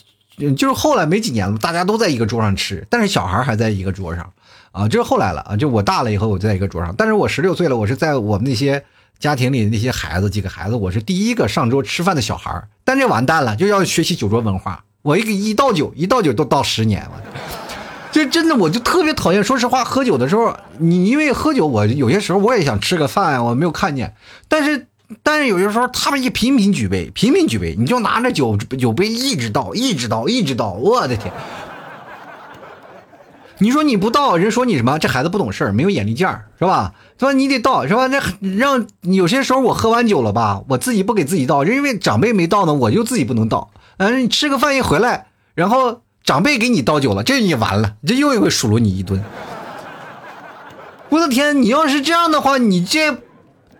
[0.57, 4.33] 就是后来没几年了，大家都在一个桌上吃，但是小孩还在一个桌上
[4.73, 5.57] 啊，就是后来了啊。
[5.57, 8.85] 就我大了以后，我在一个桌上，但是我十六岁了，我是在我们那些
[9.19, 14.83] 家庭里的那些孩子几个孩子，我是第一个上桌吃饭的小孩但这完蛋了，就要学习酒桌文化。
[15.07, 17.21] 我一个一倒酒，一倒酒都倒十年，我
[18.11, 19.45] 这真的我就特别讨厌。
[19.45, 24.15] 说实话，喝酒的时候，你因为喝酒，我有些时候我也想吃个饭，我没有看见，
[24.49, 24.89] 但是。
[25.23, 31.33] 但是有些时候他们一频频举杯，频频举杯，你就拿着酒酒杯一直倒，一直倒，一直倒，我的天！
[33.59, 34.99] 你说你不倒，人说你什么？
[34.99, 36.93] 这孩子不懂事儿，没有眼力见儿，是吧？
[37.21, 38.09] 说你得倒，是吧？
[38.09, 38.21] 那
[38.59, 43.71] 让有些时候我喝完酒了吧，我自己不给自己倒，因为长辈没倒呢，我就自己不能倒。
[43.99, 49.23] 嗯，你吃个饭一回来，然后长辈给你倒酒了，这你完了，这又一回数落你一顿。
[51.09, 53.19] 我的天，你要是这样的话，你这。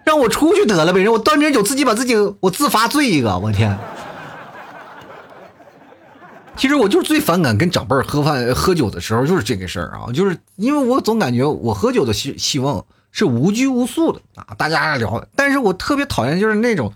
[0.05, 1.03] 让我出去得了呗！
[1.03, 3.37] 让我端点酒，自己把自己我自罚醉一个。
[3.41, 3.77] 我天！
[6.57, 15.27] 其实我就是最反感跟长辈喝饭喝酒的时候，就是这个事儿啊，就是因为我总感觉我喝酒的希希望是无拘无束的啊，大家聊。
[15.35, 16.93] 但是我特别讨厌就是那种，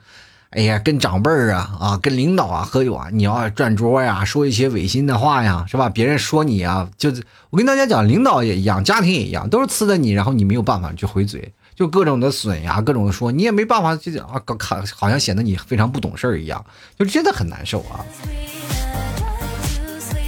[0.50, 5.88] 哎呀，跟长辈儿啊啊，跟领导啊喝酒啊，你要转桌呀，说一些违心的话呀，是吧？
[5.88, 11.52] 别人说你啊，就是我跟大家讲，领导也一样，家庭也一样，都是呲的你，然后你没有办法去回嘴。
[11.76, 16.64] 就各种的损呀，各种的说，你也没办法，就啊，搞看好像显得你非常不懂事儿一样，
[16.98, 18.04] 就真的很难受啊。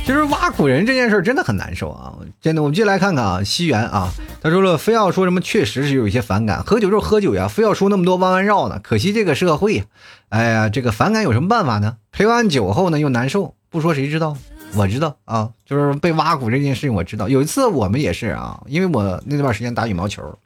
[0.05, 2.63] 其实挖苦人这件事真的很难受啊，真的。
[2.63, 6.61] 我们继续来看看啊，西元啊，他说了，非要说什么，确实是有一些反感。
[6.65, 9.85] 喝酒就是喝酒呀，非要说那么多弯弯绕呢，可惜这个社会，
[10.29, 11.99] 哎呀，这个反感有什么办法呢？
[12.11, 14.37] 陪完酒后呢又难受，不说谁知道？
[14.75, 17.29] 我知道啊，就是被挖苦这件事情我知道。
[17.29, 20.37] 有一次我们也是啊，因为我那段时间打羽毛球。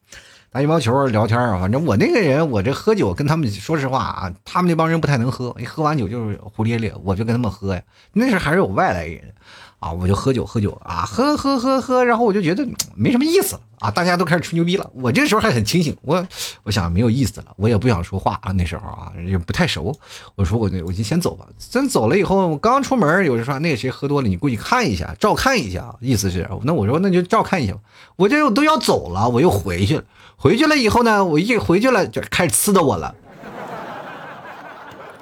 [0.57, 7.83] 打羽毛球聊天啊，反正我那个人，我这喝酒跟他们说实话啊，他们那帮人不太能喝，一喝完酒就是胡咧咧，我就跟他们喝呀。
[8.15, 9.35] 那时还是有外来人。
[9.79, 14.91] 啊，我就喝酒喝酒啊，喝喝喝喝，然后我就觉得没什么意思了啊，大家都开始吹牛逼了。
[14.95, 16.27] 我这时候还很清醒，我
[16.63, 18.51] 我想没有意思了，我也不想说话啊。
[18.53, 19.95] 那时候啊也不太熟，
[20.35, 21.45] 我说我我就先走吧。
[21.71, 27.81] 真走了以后，我刚出门，有人说那个谁喝多了，你过去看一下，照看一下，意思是那我说那就照看一下吧。
[28.17, 30.05] 我这都要走了，我又回去了。
[30.37, 33.15] 回去了以后呢，我一回去了就开始呲的我了，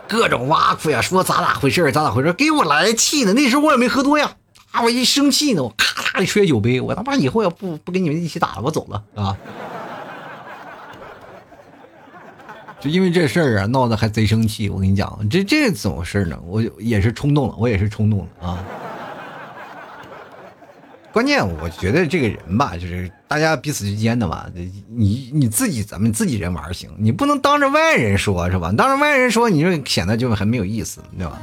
[0.09, 3.35] 各种挖苦呀，说咋咋回事咋咋回事给我来气的。
[3.35, 4.37] 那时候我也没喝多呀。
[4.75, 4.83] 啊！
[4.83, 9.37] 我一生气呢，我咔嚓一摔酒杯，我他妈以后要不不跟你们一起打了，我走了啊！
[12.81, 14.69] 就因为这事儿啊，闹得还贼生气。
[14.69, 16.37] 我跟你讲，这这怎么回事呢？
[16.45, 18.59] 我也是冲动了，我也是冲动了啊！
[21.13, 24.45] 关键我觉得这个人吧，就是大家彼此之间的嘛，
[24.89, 28.73] 你你自己咱们自己人玩行，你不能当着外人说，是吧？
[28.77, 31.41] 当着外人说，你就显得就很没有意思，对吧？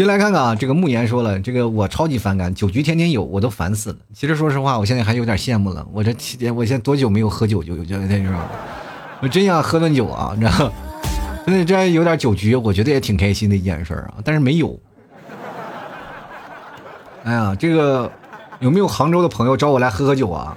[0.00, 3.96] 就来看看啊，这个慕言说了，这个我超级反感，酒局天天有，我都烦死了。
[4.14, 5.86] 其实说实话，我现在还有点羡慕了。
[5.92, 8.32] 我这期间，我现在多久没有喝酒就就那种，
[9.20, 10.72] 我真想喝顿酒啊，你知道？
[11.44, 14.14] 真的这有点酒局，我觉得也挺开心的一件事啊。
[14.24, 14.80] 但是没有。
[17.24, 18.10] 哎呀，这个
[18.60, 20.56] 有没有杭州的朋友找我来喝喝酒啊？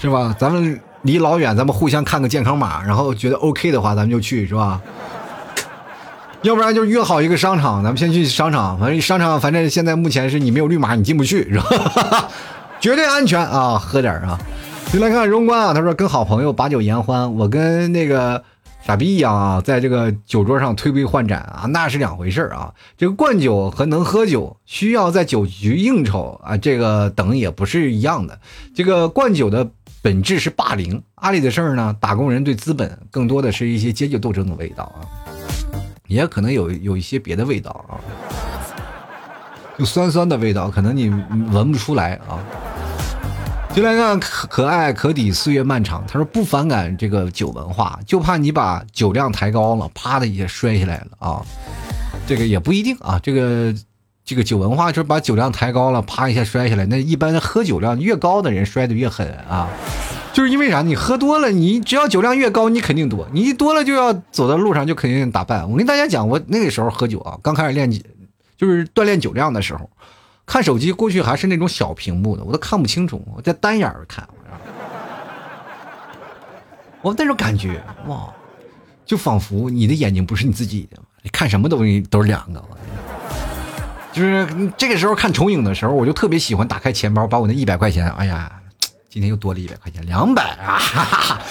[0.00, 0.34] 是吧？
[0.38, 4.80] 咱们离老远，咱们互相看个健康码，然后觉得 OK 的话，咱们就去，是吧？
[6.44, 8.78] 要不然就约好一个商场，咱们先去商场。
[8.78, 12.28] 反正商场，反正现在目前是你没有绿码，你进不去，是吧？
[12.78, 13.78] 绝对安全啊！
[13.78, 14.38] 喝点啊！
[14.92, 18.44] 就来看荣冠啊，他说跟好朋友把酒言欢，我跟那个
[18.86, 22.74] 傻逼一样啊，在这个酒桌上推杯换盏啊，那是两回事啊。
[22.98, 28.38] 这个灌酒和能喝酒，需要在酒局应酬啊，这个等也不是一样的。
[28.74, 29.66] 这个灌酒的
[30.02, 35.23] 本质是霸凌，阿里的事儿呢，打工人对资本更多的是一些阶级斗争的味道啊。
[36.06, 37.96] 也可能有有一些别的味道啊，
[39.78, 41.08] 就酸酸的味道，可能你
[41.50, 42.38] 闻不出来啊。
[43.74, 51.42] 就来看可可爱可抵岁月漫长，他说不反感这个酒文化，就怕你把酒量抬高了，啪的一下摔下来了啊。
[52.24, 53.74] 这个也不一定啊，这个
[54.24, 56.86] 这个酒文化就是把酒量抬高了，啪一下摔下来。
[56.86, 59.68] 那一般喝酒量越高的人摔得越狠啊。
[60.34, 60.82] 就是因为啥？
[60.82, 63.28] 你喝多了，你只要酒量越高，你肯定多。
[63.32, 65.70] 你一多了就要走到路上就肯定打扮。
[65.70, 67.88] 我跟大家讲，我那个时候喝酒啊，刚开始练，
[68.58, 69.88] 就是锻炼酒量的时候，
[70.44, 74.28] 看手机过去还是那种小屏幕的，我都看不清楚，我在单眼看。
[77.00, 78.28] 我那种感觉哇，
[79.06, 82.60] 就仿佛你的眼睛不是你自己的，你看什么东西都是两个。
[84.12, 88.50] 就是这个时候看重影的时候，我就特别喜欢打开钱包，把我那一百块钱，哎呀。
[89.14, 91.42] 今天又多了一百块钱，两百啊，哈哈哈，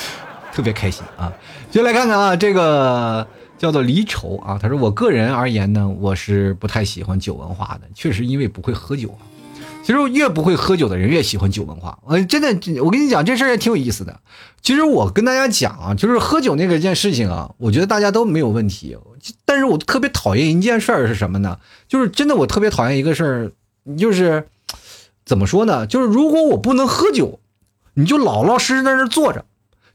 [0.51, 1.32] 特别开心啊！
[1.72, 3.26] 就来看看啊，这个
[3.57, 4.59] 叫做离愁啊。
[4.61, 9.24] 他说：“我个人而言呢，我是不太喜欢酒文化的，确实因为不会喝酒啊。
[9.82, 11.97] 其实越不会喝酒的人越喜欢酒文化。
[12.03, 14.20] 我，真的，我跟你讲这事儿也挺有意思的。
[14.61, 18.97] 其实我跟大家讲啊，就是喝酒那个件事情啊，我觉得大家都没有问题。
[19.45, 21.57] 但是我特别讨厌一件事儿是什么呢？
[21.88, 24.49] 就是真的我特别讨厌一个事儿，就是
[25.24, 25.88] 怎么说呢？
[25.88, 27.39] 就是如果我不能喝酒，
[27.94, 29.46] 你就老老实实在那坐着，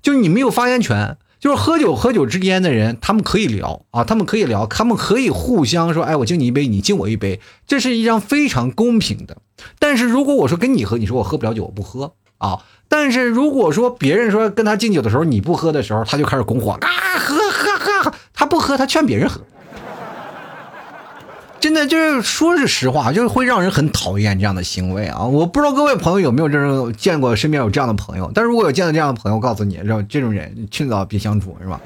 [0.02, 1.16] 就你没有发言权。
[1.40, 9.36] 就是喝酒喝酒之间的人，他们可以聊啊，他们可以聊，他们可以互相说，哎，我敬你一杯，你敬我一杯，这是一张非常公平的。
[9.78, 12.64] 但是如果我说跟你喝，你说我喝不了酒，我不喝啊。
[12.88, 16.88] 但是如果说别人说跟他敬酒的时候你不喝的时候，他就开始拱火，啊，
[17.20, 19.40] 喝喝喝，他不喝，他劝别人喝。
[21.68, 25.22] 真的就是说是实话，就是会让人很讨厌这样的行为啊！
[25.22, 31.78] 我不知道各位朋友有没有这种见过身边有这样的朋友，但是如果有见到这样的朋友，告诉你，让这种人趁早别相处，是吧？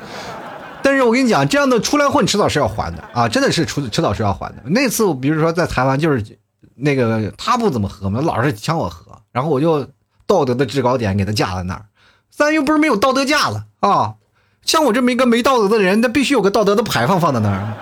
[0.85, 3.28] 但是我跟你讲，这样的出来混，迟早是要还的啊！
[3.28, 4.62] 真的是迟迟早是要还的。
[4.66, 6.24] 那次我比如说在台湾，就是
[6.76, 9.85] 那个他不怎么喝嘛，老是抢我喝，然后我就
[10.28, 11.87] 道德的制高点给他架在那儿，
[12.30, 14.14] 咱又不是没有道德架子啊！
[14.64, 17.74] 像我这么一个没道德的人，那必须有个道德的牌坊放在那儿。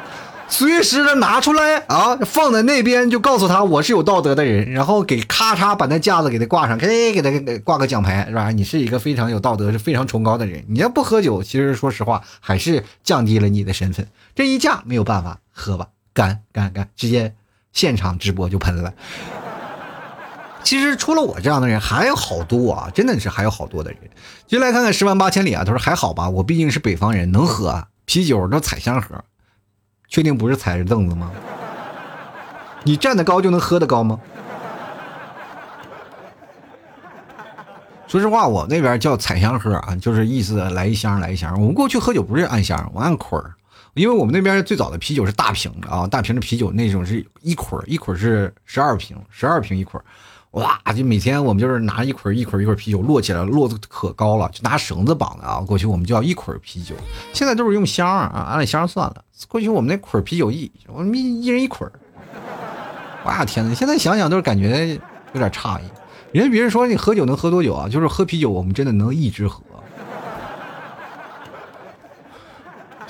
[0.51, 8.51] 随时的拿出来啊，放在那边就告诉他我是有道德的人，然后给咔嚓把那架子给他挂上，给给他给挂个奖牌是吧？
[8.51, 10.65] 你是一个非常有道德、是非常崇高的人。
[10.69, 14.07] 你要不喝酒，其实说实话还是降低了你的身份。
[14.35, 17.35] 这一架没有办法，喝吧，干干干，直接
[17.73, 18.93] 现场直播就喷了。
[20.63, 24.01] 其实除了我这样的人还有好多啊，真的是还有好多的人。
[24.47, 29.25] 就来看看十万八千里啊，他说还好吧，我毕竟是北方人，能喝啤酒都彩香喝。
[30.11, 31.31] 确定不是踩着凳子吗？
[32.83, 34.21] 你站得高就能喝得高吗？
[38.09, 41.55] 说实话，我那边叫彩香喝啊，就是意思来一箱来一箱。
[41.55, 43.55] 我们过去喝酒不是按箱，我按捆儿，
[43.95, 50.05] 因为我们那边最早的啤酒是大瓶的啊，大瓶的啤酒那种是一捆儿，一捆儿是十二瓶，十二瓶一捆儿。
[50.53, 55.61] 哇，就每天我们就是拿一捆一捆一捆啤酒摞起来，摞的可高了，就拿绳子绑的啊。
[55.61, 56.97] 过去我们叫一捆啤酒，
[57.33, 59.25] 现在都是用箱啊，按箱算了。
[59.47, 61.89] 过去我们那捆啤酒一，我们一人一捆
[63.25, 63.75] 哇天哪！
[63.75, 64.99] 现在想想都是感觉
[65.35, 65.85] 有点诧异。
[66.33, 67.89] 人家别人说你喝酒能喝多久啊？
[67.89, 69.63] 就是喝啤酒，我们真的能一直喝。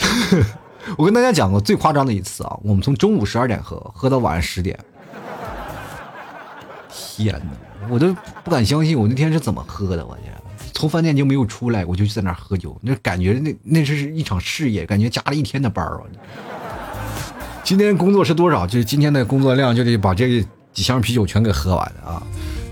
[0.98, 4.78] 我跟大家讲过最夸张的一次啊，我们从中午十二点喝，喝到晚上十点。
[7.22, 10.06] 天哪，我都不敢相信，我那天是怎么喝的？
[10.06, 10.32] 我天，
[10.72, 16.00] 从饭店就没有出来，我就在那儿喝酒，那感觉那那是一场事业，感觉加了一天的班儿。
[17.62, 18.66] 今天工作是多少？
[18.66, 22.22] 就是今天的工作量就得把这几箱啤酒全给喝完啊！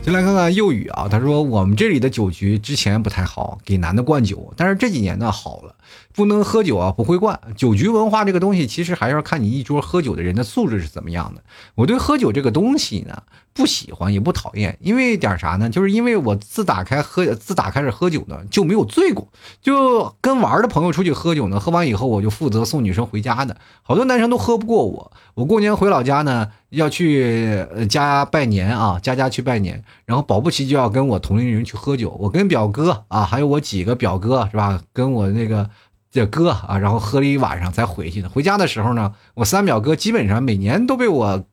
[0.03, 5.75] 先来看看幼宇啊，他说我们这里的酒局之前不太好，给男的灌酒，但是这几年呢好了。
[6.19, 11.41] 不能喝酒啊，不会灌酒局文化这个东西，其实还要看你一桌喝酒的人的素质是怎么样的。
[11.77, 13.23] 我对喝酒这个东西呢，
[13.55, 15.71] 不喜欢也不讨厌，因为点啥呢？
[15.71, 19.29] 就是因为我自打开喝，自打开始喝酒呢，就没有醉过。
[19.63, 23.57] 就跟玩的朋友出去喝酒呢，喝完以后我就负责送女生回家的。
[23.85, 25.13] 好多男生都喝不过我。
[25.35, 32.11] 我过年回老家呢，要去家拜年啊，家家去拜年，然后保不齐就要跟我同龄人去喝酒。
[32.19, 34.83] 我跟表哥啊，还有我几个表哥是吧？
[34.93, 35.71] 跟我那个。
[36.11, 38.29] 这哥啊，然后喝了一晚上才回去的。
[38.29, 41.45] 回家的时候呢，我三表哥基本上每年都被我，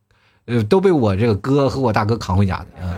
[0.46, 2.98] 呃，都被我这个哥和我大哥扛回家的啊。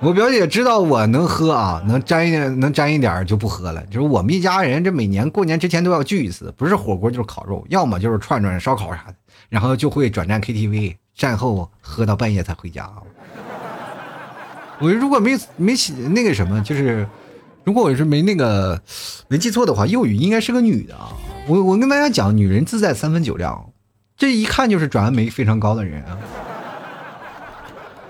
[0.00, 3.84] 我表姐知道我能喝啊，能沾一点，能沾一点就不喝了。
[3.86, 9.14] 就是我们一家人，这每年过年之前都要聚一次，不是火锅就是烤肉，要么就是串串烧烤啥的，
[9.48, 12.90] 然后就会转战 KTV，战后喝到半夜才回家。
[14.80, 15.74] 我如果没没
[16.08, 17.06] 那个什么，就是。
[17.64, 18.80] 如果我是没那个
[19.28, 21.12] 没记错的话，幼宇应该是个女的啊。
[21.46, 23.70] 我我跟大家讲，女人自在三分酒量，
[24.16, 26.18] 这一看就是转氨酶非常高的人啊。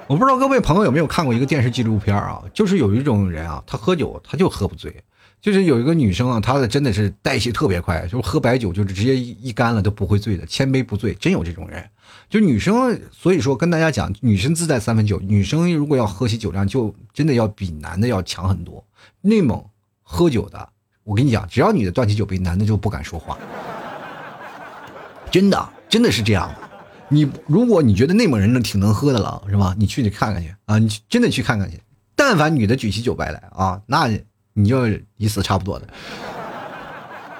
[0.06, 5.02] 我不知道各位朋友有没有看过一个电视纪录片啊，就是有一种人啊，他喝酒他就喝不醉，
[5.40, 11.84] 就是有一个女生啊，她的真的是代谢特别快，就是喝白酒就是直接一干了都不会醉的，千杯不醉，真有这种人。
[12.28, 18.84] 就女生，所以说跟大家讲，女生自带三分酒，女生如果要喝起酒量，就真的要比男的要强很多。
[19.22, 19.64] 内蒙
[20.02, 20.68] 喝酒的，
[21.04, 23.36] 我跟你讲，只要女的端起酒杯，男的就不敢说话。
[25.30, 26.52] 真的，真的是这样。
[27.08, 29.74] 你如果你觉得内蒙人能挺能喝的了，是吧？
[29.76, 31.80] 你去你看看去啊，你真的去看看去。
[32.14, 34.08] 但凡女的举起酒杯来啊，那
[34.62, 34.86] 你就
[35.16, 35.86] 一死差不多的，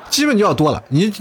[0.08, 0.82] 基本就要多了。
[0.88, 1.12] 你，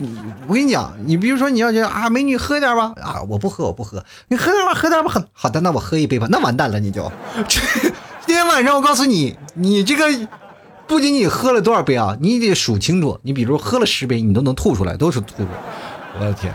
[0.47, 7.11] 我跟你讲，你比如说你要觉得啊，美女喝点吧啊，我不喝，我不喝，你喝点吧，喝点吧，好好的，那我喝一杯吧，那完蛋了，你就。
[7.47, 10.27] 今天晚上我告诉你，你这个
[10.87, 13.19] 不仅你喝了多少杯啊，你得数清楚。
[13.23, 15.49] 你比如喝了十杯，你都能吐出来，都是吐出来。
[16.19, 16.53] 我的天！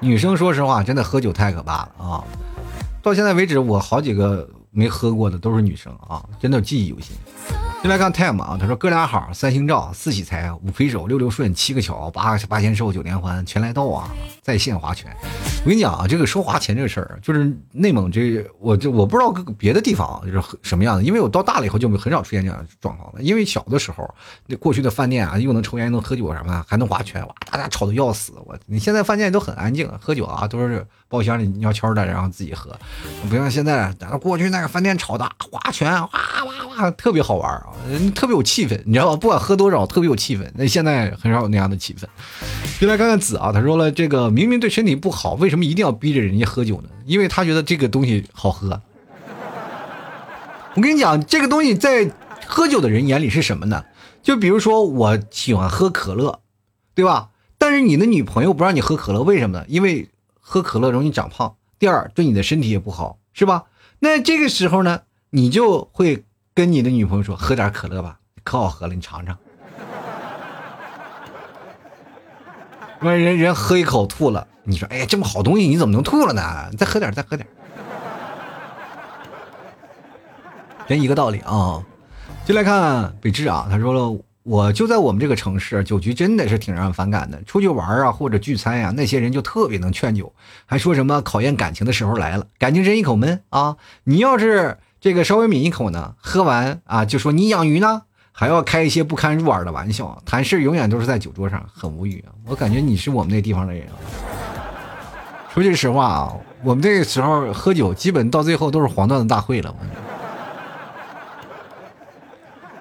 [0.00, 2.24] 女生说实话，真的喝酒太可怕了啊！
[3.02, 7.16] 到现在为止，我好几个没喝过的都是女生啊，真的记忆犹新。
[7.84, 14.08] 先来看 time 啊，他说哥俩好，三星照，四喜财，五魁首，六六顺，七个巧，八八仙寿，九连环，全来到啊，
[14.40, 15.14] 在线划拳。
[15.64, 23.20] 我跟你讲啊，这个说划拳这个事儿，就是内蒙这，我就我不知道别的地方就是什么样的，因为我到大了以后就很少出现这样的状况了。
[23.20, 24.14] 因为小的时候，
[24.46, 28.32] 那过去的饭店啊，又能抽烟，又能喝酒什么，还能划拳，哇，大家吵得要死。
[28.46, 32.74] 我你现在饭店都很安静，喝酒啊都是包厢里悄悄的，然后自己喝，
[33.28, 36.08] 不像现在，咱过去那个饭店吵的划拳，哇
[36.46, 37.66] 哇哇，特别好玩啊。
[37.90, 39.16] 人特别有气氛，你知道吧？
[39.16, 40.50] 不管喝多少，特别有气氛。
[40.54, 42.04] 那现在很少有那样的气氛。
[42.80, 46.88] 就来看看子啊，他说了，这个明明对身体不好，为什么一定要逼着人家喝酒呢？
[47.04, 48.80] 因为他觉得这个东西好喝。
[50.74, 52.10] 我跟你讲，这个东西在
[52.46, 53.84] 喝酒的人眼里是什么呢？
[54.22, 56.40] 就比如说，我喜欢喝可乐，
[56.94, 57.28] 对吧？
[57.58, 59.64] 但是你的女朋友不让你喝可乐，为什么呢？
[59.68, 60.08] 因为
[60.40, 63.64] 喝可乐容易长胖，第二对你的身体也不好，是吧？
[64.00, 66.24] 那这个时候呢，你就会。
[66.54, 69.36] 跟你的女朋友说，喝点可乐吧，可好喝了，你尝尝。
[73.02, 76.70] 完人人喝一口吐了，你说，哎呀，这么好东西你怎么能吐了呢？
[76.78, 77.44] 再喝点，再喝点。
[80.86, 81.82] 人一个道理啊。
[82.44, 87.42] 就来看北志啊，他说了，我就在我们这个城市，酒局真的是挺让人反感的。
[87.42, 90.32] 出去玩啊，或者聚餐呀，那些人就特别能劝酒，
[90.66, 93.76] 还说什么考验感情的时候来了，感情人一口闷啊。
[94.04, 94.78] 你要是。
[95.04, 102.32] 这个稍微抿一口呢，喝完啊就说你养鱼呢，还要开一些不堪入耳的玩笑，谈事永远都是在酒桌上，很无语啊！
[102.46, 103.86] 我感觉你是我们那地方的人。
[105.52, 106.32] 说句实话啊，
[106.62, 109.76] 我们这个时候喝酒，基本到最后都是黄段子大会了。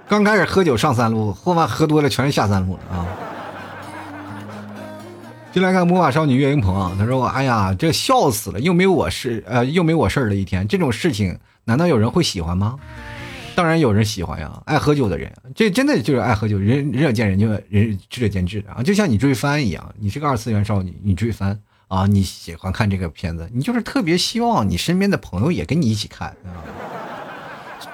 [0.07, 3.05] 刚开始喝酒上三路，后面喝多了全是下三路了啊！
[5.51, 12.77] 进来看魔法少女岳云鹏，他说：“哎呀，这笑死了，又没我事，呃，又没我事儿的一天，这种事情。”难道有人会喜欢吗？
[13.55, 14.63] 当然有人喜欢呀！
[14.65, 16.57] 爱喝酒的人，这真的就是爱喝酒。
[16.57, 18.81] 人仁者见仁，就人智者见智啊！
[18.81, 26.65] 就像你追番一样，你是个二次元少女，你追番啊，你喜欢看这个片子，你就是特别希望你身边的朋友也跟你一起看啊。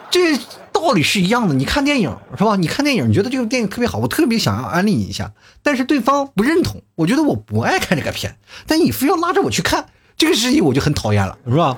[0.10, 0.38] 这
[0.72, 1.54] 道理是一样的。
[1.54, 2.56] 你看电影是吧？
[2.56, 11.78] 你看电影，你觉得这个电影特别好，我特别想要安利你一下，但是对方不认同，我觉得我不爱看这个片，但你非要拉着我去看，这个事情我就很讨厌了，是吧？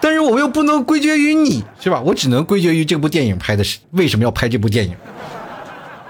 [0.00, 2.00] 但是我又不能归结于你，是吧？
[2.00, 4.96] 我只能归结于这部电影拍的是为什么要拍这部电影。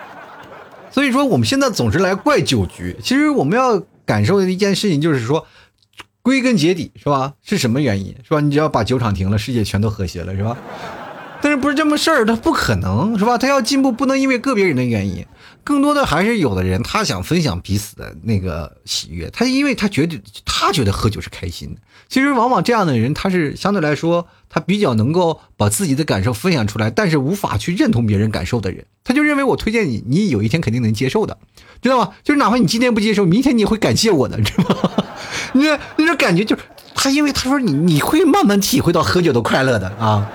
[0.91, 5.47] 所以说，我们现在总是来怪酒局，其实我们要感受的一件事情就是说，
[6.23, 7.35] 归根结底，是吧？
[7.43, 8.41] 是什么原因，是吧？
[8.41, 10.57] 你只要把酒厂停了，世界全都和谐了，是吧？
[11.43, 13.39] 但是不是这么事儿，他不可能是吧？
[13.39, 15.25] 他要进步，不能因为个别人的原因，
[15.65, 21.81] 更多的还是有的人他想分享彼此的那个喜悦，他因为他觉得他觉得喝酒是开心的。
[22.09, 31.39] 其实往往这样的人，他是相对来说他比较能够把自己的感受分享出来，但是无法去认同别人感受的人，他就认为我推荐你，你有一天肯定能接受的，
[31.81, 32.11] 知道吗？
[32.23, 34.91] 就是哪怕你今天不接受，明天你也会感谢我的，知道吗？
[35.53, 35.65] 你
[35.97, 36.63] 那种感觉就是
[36.95, 40.29] 他，因为他说你你会慢慢体会到喝酒的快乐的啊。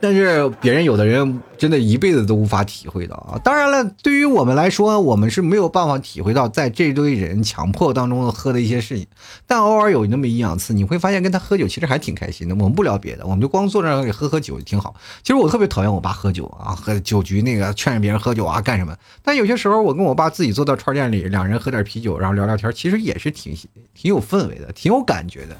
[0.00, 3.38] 但是别人有的人真的一辈子都无法体会到啊！
[3.44, 9.06] 当然了，对于我们来说，我们是没有办法体会到在这堆人强迫当中喝的一些事情。
[9.46, 12.54] 但偶尔有那么一两次，你会发现跟他喝酒其实还挺开心的。
[12.54, 14.94] 我们不聊别的，我们就光坐那里喝喝酒挺好。
[15.22, 18.96] 其实我特别讨厌我爸喝酒啊，喝酒局那个劝着别人喝酒啊干什么？
[19.22, 23.54] 但有些时候我跟我爸自己坐到串店里，两人喝点啤酒，然后聊聊天，其实也是挺
[23.92, 25.54] 挺有氛围的，挺有感觉的。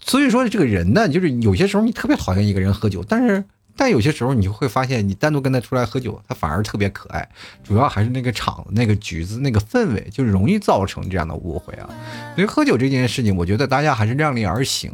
[0.00, 3.44] 所以说这个人呢，就是有些时候你特别讨厌一个人喝酒，但是。
[3.76, 7.28] 但有些时候，你就会发现，你单独跟他出来喝酒，他反而特别可爱。
[7.64, 11.88] 主要还是那个场子、那个局子、那个氛围，就容易造成这样的误会啊。
[12.34, 14.92] 所以喝酒这件事情，我觉得大家还是量力而行。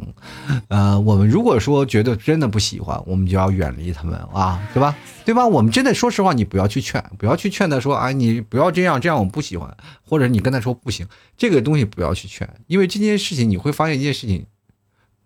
[0.69, 4.95] 呃，我们如果说觉得真的不喜欢，我们就要远离他们啊，对吧？
[5.25, 5.45] 对吧？
[5.45, 9.75] 我们真的说实话，你不要去劝，不要去劝他说啊，你不要这样，这样我不喜欢。
[10.03, 11.05] 或者你跟他说不行，
[11.37, 14.45] 这个东西不要去劝，因为这件事情你会发现一件事情，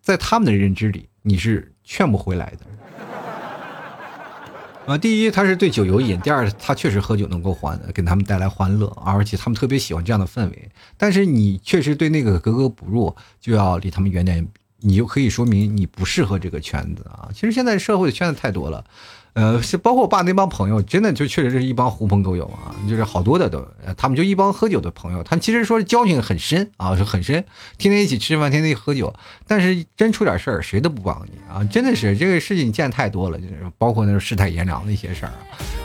[0.02, 2.66] 在他们的认知里，你是劝不回来的。
[4.86, 10.70] 啊，第一，他是对酒有瘾；第二，他确实喝酒能够欢，给他们带来欢乐，而且他们特别喜欢这样的氛围。
[10.98, 14.46] 但是你确实对那个格格不入，就要离他们远点，
[14.82, 17.30] 你就可以说明你不适合这个圈子啊。
[17.34, 18.84] 其实现在社会的圈子太多了。
[19.34, 23.68] 呃，是包括我爸那帮朋友，真的就确实是一帮狐朋狗友啊，就是好多的都，
[23.98, 27.44] 他们就一帮喝酒的朋友，他其实说交情很深啊，是很深，
[27.78, 29.14] 天天一起吃饭，天天一起喝酒，
[29.48, 35.34] 但是真出点事儿，谁都不帮你啊，真的是这个事情见太多了，就是包括那种世态炎凉的一些事儿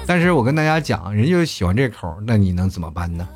[0.06, 3.26] 但是我跟大家讲，人就喜欢这口，那你能怎么办呢？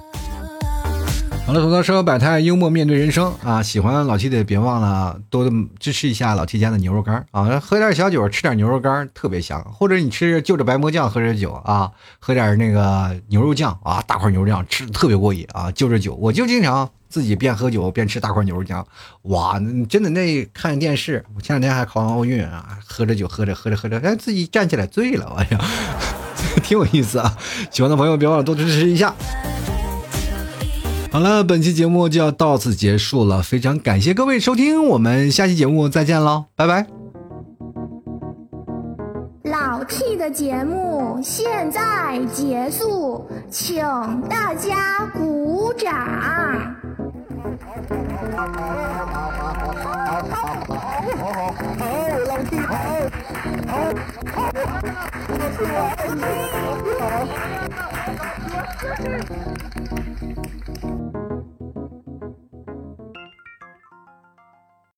[1.45, 3.61] 好了，吐槽生活百态，幽默面对人生啊！
[3.61, 7.59] 喜欢老 T 的别忘了多支持一下老 T 家的牛肉干啊！
[7.59, 9.61] 喝点小酒，吃点牛肉干特别香。
[9.75, 11.91] 或者你吃就着白馍酱喝点酒啊，
[12.21, 15.69] 喝点那个牛肉酱啊，大块牛肉酱吃特别过瘾啊！
[15.73, 18.87] 就着酒，我就经常自己边喝酒边吃大块牛肉酱，
[19.23, 25.61] 哇，真的那看电视，我前两天还考完奥运啊，喝着酒喝着喝着喝着，哎，自己站起来醉了，哎呀，
[26.63, 27.37] 挺有意思啊！
[27.73, 29.13] 喜欢的朋友别忘了多支持一下。
[31.13, 36.87] 好了，本期节目就要到此结束了，非常感谢各位收听，我们下期节目再见喽，拜拜。
[39.45, 43.85] 老 T 的节目现在结束，请
[44.23, 45.95] 大家鼓掌。
[54.31, 54.49] 好，